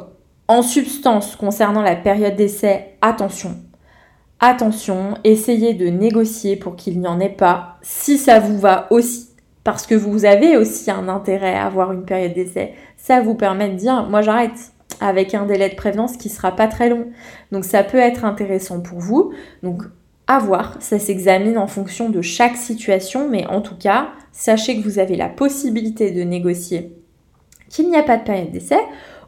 en 0.49 0.63
substance, 0.63 1.35
concernant 1.35 1.83
la 1.83 1.97
période 1.97 2.37
d'essai, 2.37 2.97
attention, 3.01 3.57
attention, 4.39 5.15
essayez 5.25 5.75
de 5.75 5.87
négocier 5.87 6.57
pour 6.57 6.77
qu'il 6.77 7.01
n'y 7.01 7.09
en 7.09 7.19
ait 7.21 7.29
pas, 7.29 7.79
si 7.83 8.19
ça 8.19 8.39
vous 8.39 8.59
va 8.59 8.87
aussi, 8.91 9.26
parce 9.67 9.89
que 9.89 9.97
vous 9.97 10.25
avez 10.25 10.57
aussi 10.57 10.93
un 10.93 11.09
intérêt 11.09 11.57
à 11.57 11.67
avoir 11.67 11.91
une 11.93 12.05
période 12.05 12.35
d'essai. 12.35 12.75
Ça 12.97 13.21
vous 13.21 13.35
permet 13.35 13.69
de 13.69 13.75
dire, 13.75 14.07
moi 14.09 14.23
j'arrête, 14.23 14.73
avec 15.01 15.35
un 15.35 15.45
délai 15.45 15.69
de 15.69 15.75
prévenance 15.75 16.17
qui 16.17 16.29
sera 16.29 16.55
pas 16.55 16.69
très 16.69 16.89
long. 16.89 17.09
Donc 17.51 17.65
ça 17.65 17.83
peut 17.83 17.99
être 17.99 18.25
intéressant 18.25 18.81
pour 18.81 19.01
vous. 19.01 19.33
Donc 19.65 19.83
à 20.29 20.39
voir, 20.39 20.77
ça 20.79 21.01
s'examine 21.01 21.59
en 21.59 21.67
fonction 21.67 22.11
de 22.11 22.23
chaque 22.23 22.55
situation, 22.55 23.29
mais 23.29 23.45
en 23.49 23.61
tout 23.61 23.75
cas, 23.77 24.11
sachez 24.31 24.81
que 24.81 24.85
vous 24.85 25.01
avez 25.01 25.17
la 25.17 25.29
possibilité 25.29 26.13
de 26.13 26.23
négocier 26.23 26.93
qu'il 27.69 27.91
n'y 27.91 27.97
a 27.97 28.05
pas 28.05 28.19
de 28.19 28.23
période 28.23 28.53
d'essai 28.53 28.79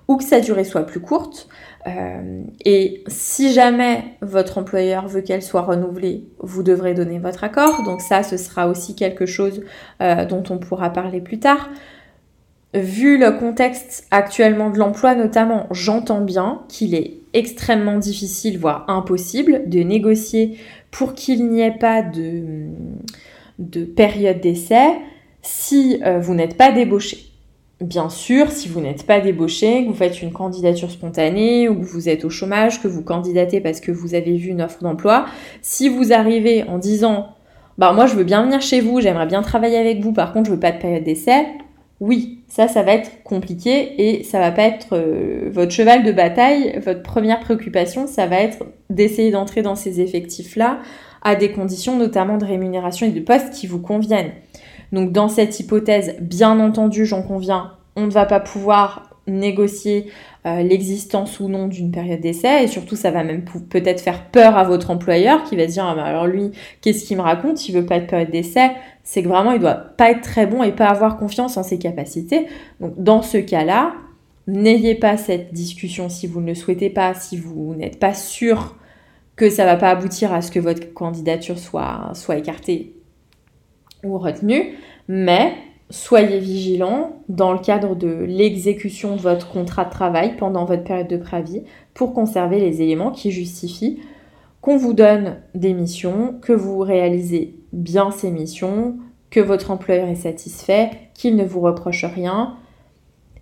ou 0.09 0.17
que 0.17 0.25
sa 0.25 0.41
durée 0.41 0.65
soit 0.65 0.85
plus 0.85 1.01
courte. 1.01 1.49
Euh, 1.87 2.43
et 2.65 3.05
si 3.07 3.53
jamais 3.53 4.05
votre 4.21 4.59
employeur 4.59 5.07
veut 5.07 5.21
qu'elle 5.21 5.43
soit 5.43 5.63
renouvelée, 5.63 6.25
vous 6.41 6.63
devrez 6.63 6.95
donner 6.95 7.19
votre 7.19 7.45
accord. 7.45 7.83
Donc 7.85 8.01
ça, 8.01 8.23
ce 8.23 8.37
sera 8.37 8.69
aussi 8.69 8.95
quelque 8.97 9.27
chose 9.27 9.63
euh, 10.03 10.25
dont 10.25 10.43
on 10.51 10.59
pourra 10.59 10.91
parler 10.91 11.21
plus 11.21 11.39
tard. 11.39 11.69
Vu 12.75 13.19
le 13.19 13.33
contexte 13.33 14.07
actuellement 14.11 14.71
de 14.71 14.79
l'emploi 14.79 15.15
notamment, 15.15 15.67
j'entends 15.71 16.21
bien 16.21 16.63
qu'il 16.69 16.95
est 16.95 17.19
extrêmement 17.33 17.99
difficile, 17.99 18.59
voire 18.59 18.85
impossible, 18.89 19.63
de 19.69 19.81
négocier 19.81 20.59
pour 20.91 21.15
qu'il 21.15 21.49
n'y 21.49 21.61
ait 21.61 21.79
pas 21.79 22.03
de, 22.03 22.67
de 23.59 23.85
période 23.85 24.41
d'essai 24.41 24.87
si 25.43 26.01
euh, 26.05 26.19
vous 26.19 26.35
n'êtes 26.35 26.57
pas 26.57 26.73
débauché. 26.73 27.28
Bien 27.81 28.09
sûr, 28.09 28.51
si 28.51 28.69
vous 28.69 28.81
n'êtes 28.81 29.07
pas 29.07 29.21
débauché, 29.21 29.85
que 29.85 29.89
vous 29.89 29.95
faites 29.95 30.21
une 30.21 30.33
candidature 30.33 30.91
spontanée 30.91 31.69
ou 31.69 31.77
que 31.77 31.87
vous 31.87 32.09
êtes 32.09 32.25
au 32.25 32.31
chômage, 32.31 32.83
que 32.83 32.89
vous 32.89 33.05
candidatez 33.05 33.61
parce 33.61 33.81
que 33.81 33.93
vous 33.93 34.15
avez 34.15 34.37
vu 34.37 34.49
une 34.49 34.63
offre 34.63 34.83
d'emploi, 34.83 35.27
si 35.63 35.89
vous 35.89 36.13
arrivez 36.13 36.65
en 36.65 36.79
disant 36.79 37.37
bah 37.79 37.93
moi 37.93 38.07
je 38.07 38.17
veux 38.17 38.25
bien 38.25 38.43
venir 38.43 38.61
chez 38.61 38.81
vous, 38.81 39.01
j'aimerais 39.01 39.27
bien 39.27 39.43
travailler 39.43 39.79
avec 39.79 40.01
vous, 40.01 40.13
par 40.13 40.33
contre 40.33 40.47
je 40.47 40.55
veux 40.55 40.59
pas 40.59 40.73
de 40.73 40.79
période 40.79 41.05
d'essai, 41.05 41.47
oui, 42.01 42.41
ça 42.49 42.67
ça 42.67 42.83
va 42.83 42.95
être 42.95 43.23
compliqué 43.23 44.19
et 44.19 44.25
ça 44.25 44.41
va 44.41 44.51
pas 44.51 44.63
être 44.63 44.89
euh, 44.95 45.49
votre 45.53 45.71
cheval 45.71 46.03
de 46.03 46.11
bataille, 46.11 46.81
votre 46.85 47.05
première 47.05 47.39
préoccupation, 47.39 48.09
ça 48.09 48.27
va 48.27 48.41
être 48.41 48.65
d'essayer 48.91 49.31
d'entrer 49.31 49.63
dans 49.63 49.77
ces 49.77 50.01
effectifs 50.01 50.57
là 50.57 50.81
à 51.23 51.37
des 51.37 51.53
conditions 51.53 51.97
notamment 51.97 52.39
de 52.39 52.45
rémunération 52.45 53.07
et 53.07 53.11
de 53.11 53.21
poste 53.21 53.53
qui 53.53 53.69
vous 53.69 53.81
conviennent. 53.81 54.33
Donc 54.93 55.13
dans 55.13 55.29
cette 55.29 55.59
hypothèse, 55.61 56.17
bien 56.21 56.61
entendu, 56.61 57.05
j'en 57.05 57.23
conviens, 57.23 57.73
on 57.97 58.07
ne 58.07 58.11
va 58.11 58.27
pas 58.27 58.41
pouvoir 58.41 59.09
négocier 59.27 60.07
euh, 60.47 60.63
l'existence 60.63 61.41
ou 61.41 61.49
non 61.49 61.69
d'une 61.69 61.91
période 61.91 62.21
d'essai. 62.21 62.65
Et 62.65 62.67
surtout 62.67 62.97
ça 62.97 63.11
va 63.11 63.23
même 63.25 63.45
peut-être 63.69 64.01
faire 64.01 64.25
peur 64.31 64.57
à 64.57 64.65
votre 64.65 64.91
employeur 64.91 65.45
qui 65.45 65.57
va 65.57 65.67
se 65.69 65.73
dire 65.73 65.85
ah, 65.85 66.03
alors 66.03 66.27
lui 66.27 66.53
qu'est-ce 66.81 67.05
qu'il 67.05 67.17
me 67.17 67.23
raconte? 67.23 67.69
Il 67.69 67.75
veut 67.75 67.87
pas 67.87 68.01
de 68.01 68.07
période 68.07 68.31
d'essai. 68.31 68.71
C'est 69.05 69.23
que 69.23 69.29
vraiment 69.29 69.53
il 69.53 69.61
doit 69.61 69.75
pas 69.75 70.11
être 70.11 70.23
très 70.23 70.47
bon 70.47 70.63
et 70.63 70.73
pas 70.73 70.89
avoir 70.89 71.17
confiance 71.19 71.57
en 71.57 71.63
ses 71.63 71.79
capacités. 71.79 72.47
Donc 72.81 72.95
dans 72.97 73.23
ce 73.23 73.39
cas-là 73.39 73.93
n'ayez 74.47 74.95
pas 74.95 75.19
cette 75.19 75.53
discussion 75.53 76.09
si 76.09 76.27
vous 76.27 76.41
ne 76.41 76.47
le 76.47 76.55
souhaitez 76.55 76.89
pas 76.89 77.13
si 77.13 77.37
vous 77.37 77.75
n'êtes 77.75 77.99
pas 77.99 78.15
sûr 78.15 78.77
que 79.37 79.51
ça 79.51 79.67
va 79.67 79.77
pas 79.77 79.91
aboutir 79.91 80.33
à 80.33 80.41
ce 80.41 80.51
que 80.51 80.59
votre 80.59 80.95
candidature 80.95 81.59
soit 81.59 82.15
écartée 82.37 82.98
ou 84.05 84.19
retenue, 84.19 84.75
mais 85.09 85.55
soyez 85.91 86.39
vigilant 86.39 87.23
dans 87.29 87.53
le 87.53 87.59
cadre 87.59 87.95
de 87.95 88.09
l'exécution 88.09 89.17
de 89.17 89.21
votre 89.21 89.51
contrat 89.51 89.85
de 89.85 89.91
travail 89.91 90.37
pendant 90.37 90.65
votre 90.65 90.85
période 90.85 91.09
de 91.09 91.17
préavis 91.17 91.63
pour 91.95 92.13
conserver 92.13 92.61
les 92.61 92.83
éléments 92.83 93.11
qui 93.11 93.31
justifient 93.31 94.01
qu'on 94.61 94.77
vous 94.77 94.93
donne 94.93 95.37
des 95.55 95.73
missions, 95.73 96.35
que 96.43 96.53
vous 96.53 96.79
réalisez 96.79 97.55
bien 97.73 98.11
ces 98.11 98.31
missions, 98.31 98.97
que 99.31 99.41
votre 99.41 99.71
employeur 99.71 100.09
est 100.09 100.17
satisfait, 100.17 100.91
qu'il 101.15 101.37
ne 101.37 101.45
vous 101.45 101.61
reproche 101.61 102.05
rien, 102.05 102.57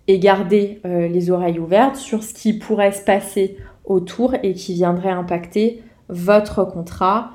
et 0.07 0.19
gardez 0.19 0.79
euh, 0.85 1.07
les 1.07 1.31
oreilles 1.31 1.59
ouvertes 1.59 1.95
sur 1.97 2.23
ce 2.23 2.33
qui 2.33 2.53
pourrait 2.53 2.91
se 2.91 3.03
passer 3.03 3.57
autour 3.83 4.35
et 4.43 4.53
qui 4.53 4.73
viendrait 4.73 5.11
impacter 5.11 5.81
votre 6.09 6.63
contrat 6.63 7.31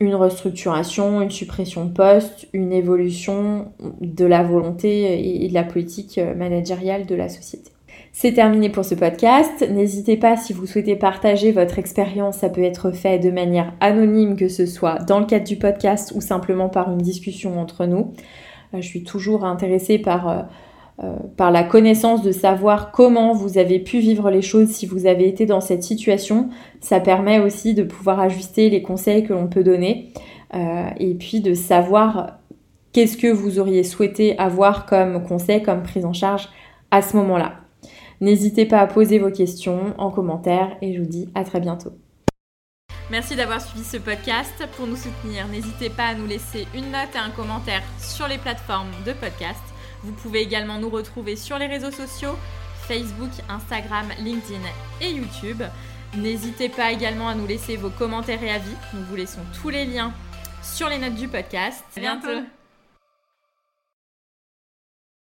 une 0.00 0.14
restructuration, 0.14 1.22
une 1.22 1.30
suppression 1.30 1.84
de 1.86 1.92
poste, 1.92 2.48
une 2.52 2.72
évolution 2.72 3.72
de 4.00 4.24
la 4.26 4.42
volonté 4.42 5.44
et 5.44 5.48
de 5.48 5.54
la 5.54 5.64
politique 5.64 6.20
managériale 6.36 7.06
de 7.06 7.14
la 7.14 7.28
société. 7.28 7.70
C'est 8.18 8.32
terminé 8.32 8.70
pour 8.70 8.82
ce 8.82 8.94
podcast. 8.94 9.62
N'hésitez 9.70 10.16
pas 10.16 10.38
si 10.38 10.54
vous 10.54 10.64
souhaitez 10.64 10.96
partager 10.96 11.52
votre 11.52 11.78
expérience, 11.78 12.38
ça 12.38 12.48
peut 12.48 12.62
être 12.62 12.90
fait 12.90 13.18
de 13.18 13.30
manière 13.30 13.74
anonyme, 13.80 14.36
que 14.36 14.48
ce 14.48 14.64
soit 14.64 14.98
dans 15.00 15.20
le 15.20 15.26
cadre 15.26 15.44
du 15.44 15.56
podcast 15.56 16.14
ou 16.16 16.22
simplement 16.22 16.70
par 16.70 16.90
une 16.90 16.96
discussion 16.96 17.60
entre 17.60 17.84
nous. 17.84 18.14
Euh, 18.72 18.80
je 18.80 18.86
suis 18.86 19.04
toujours 19.04 19.44
intéressée 19.44 19.98
par, 19.98 20.28
euh, 20.28 20.34
euh, 20.38 20.42
par 21.36 21.50
la 21.50 21.62
connaissance 21.62 22.22
de 22.22 22.32
savoir 22.32 22.90
comment 22.90 23.34
vous 23.34 23.58
avez 23.58 23.78
pu 23.78 23.98
vivre 23.98 24.30
les 24.30 24.42
choses 24.42 24.68
si 24.68 24.86
vous 24.86 25.06
avez 25.06 25.28
été 25.28 25.44
dans 25.44 25.60
cette 25.60 25.82
situation. 25.82 26.48
Ça 26.80 27.00
permet 27.00 27.38
aussi 27.38 27.74
de 27.74 27.82
pouvoir 27.82 28.20
ajuster 28.20 28.70
les 28.70 28.82
conseils 28.82 29.24
que 29.24 29.32
l'on 29.32 29.46
peut 29.46 29.62
donner 29.62 30.12
et 30.98 31.14
puis 31.14 31.40
de 31.40 31.52
savoir 31.52 32.38
qu'est-ce 32.92 33.18
que 33.18 33.26
vous 33.26 33.58
auriez 33.58 33.84
souhaité 33.84 34.38
avoir 34.38 34.86
comme 34.86 35.22
conseil, 35.22 35.62
comme 35.62 35.82
prise 35.82 36.06
en 36.06 36.14
charge 36.14 36.48
à 36.90 37.02
ce 37.02 37.16
moment-là. 37.18 37.56
N'hésitez 38.22 38.64
pas 38.64 38.78
à 38.78 38.86
poser 38.86 39.18
vos 39.18 39.30
questions 39.30 39.92
en 39.98 40.10
commentaire 40.10 40.78
et 40.80 40.94
je 40.94 41.00
vous 41.00 41.08
dis 41.08 41.28
à 41.34 41.44
très 41.44 41.60
bientôt. 41.60 41.90
Merci 43.10 43.36
d'avoir 43.36 43.60
suivi 43.60 43.84
ce 43.84 43.98
podcast. 43.98 44.66
Pour 44.76 44.86
nous 44.86 44.96
soutenir, 44.96 45.46
n'hésitez 45.48 45.90
pas 45.90 46.06
à 46.06 46.14
nous 46.14 46.26
laisser 46.26 46.66
une 46.74 46.86
note 46.86 47.14
et 47.14 47.18
un 47.18 47.30
commentaire 47.30 47.82
sur 48.00 48.26
les 48.26 48.38
plateformes 48.38 48.90
de 49.06 49.12
podcast. 49.12 49.60
Vous 50.06 50.12
pouvez 50.12 50.40
également 50.40 50.78
nous 50.78 50.88
retrouver 50.88 51.34
sur 51.34 51.58
les 51.58 51.66
réseaux 51.66 51.90
sociaux, 51.90 52.36
Facebook, 52.86 53.30
Instagram, 53.48 54.06
LinkedIn 54.20 54.60
et 55.00 55.10
YouTube. 55.10 55.62
N'hésitez 56.16 56.68
pas 56.68 56.92
également 56.92 57.28
à 57.28 57.34
nous 57.34 57.46
laisser 57.46 57.76
vos 57.76 57.90
commentaires 57.90 58.42
et 58.42 58.50
avis. 58.50 58.76
Nous 58.94 59.04
vous 59.04 59.16
laissons 59.16 59.42
tous 59.60 59.68
les 59.70 59.84
liens 59.84 60.12
sur 60.62 60.88
les 60.88 60.98
notes 60.98 61.16
du 61.16 61.26
podcast. 61.26 61.82
À 61.96 62.00
bientôt. 62.00 62.46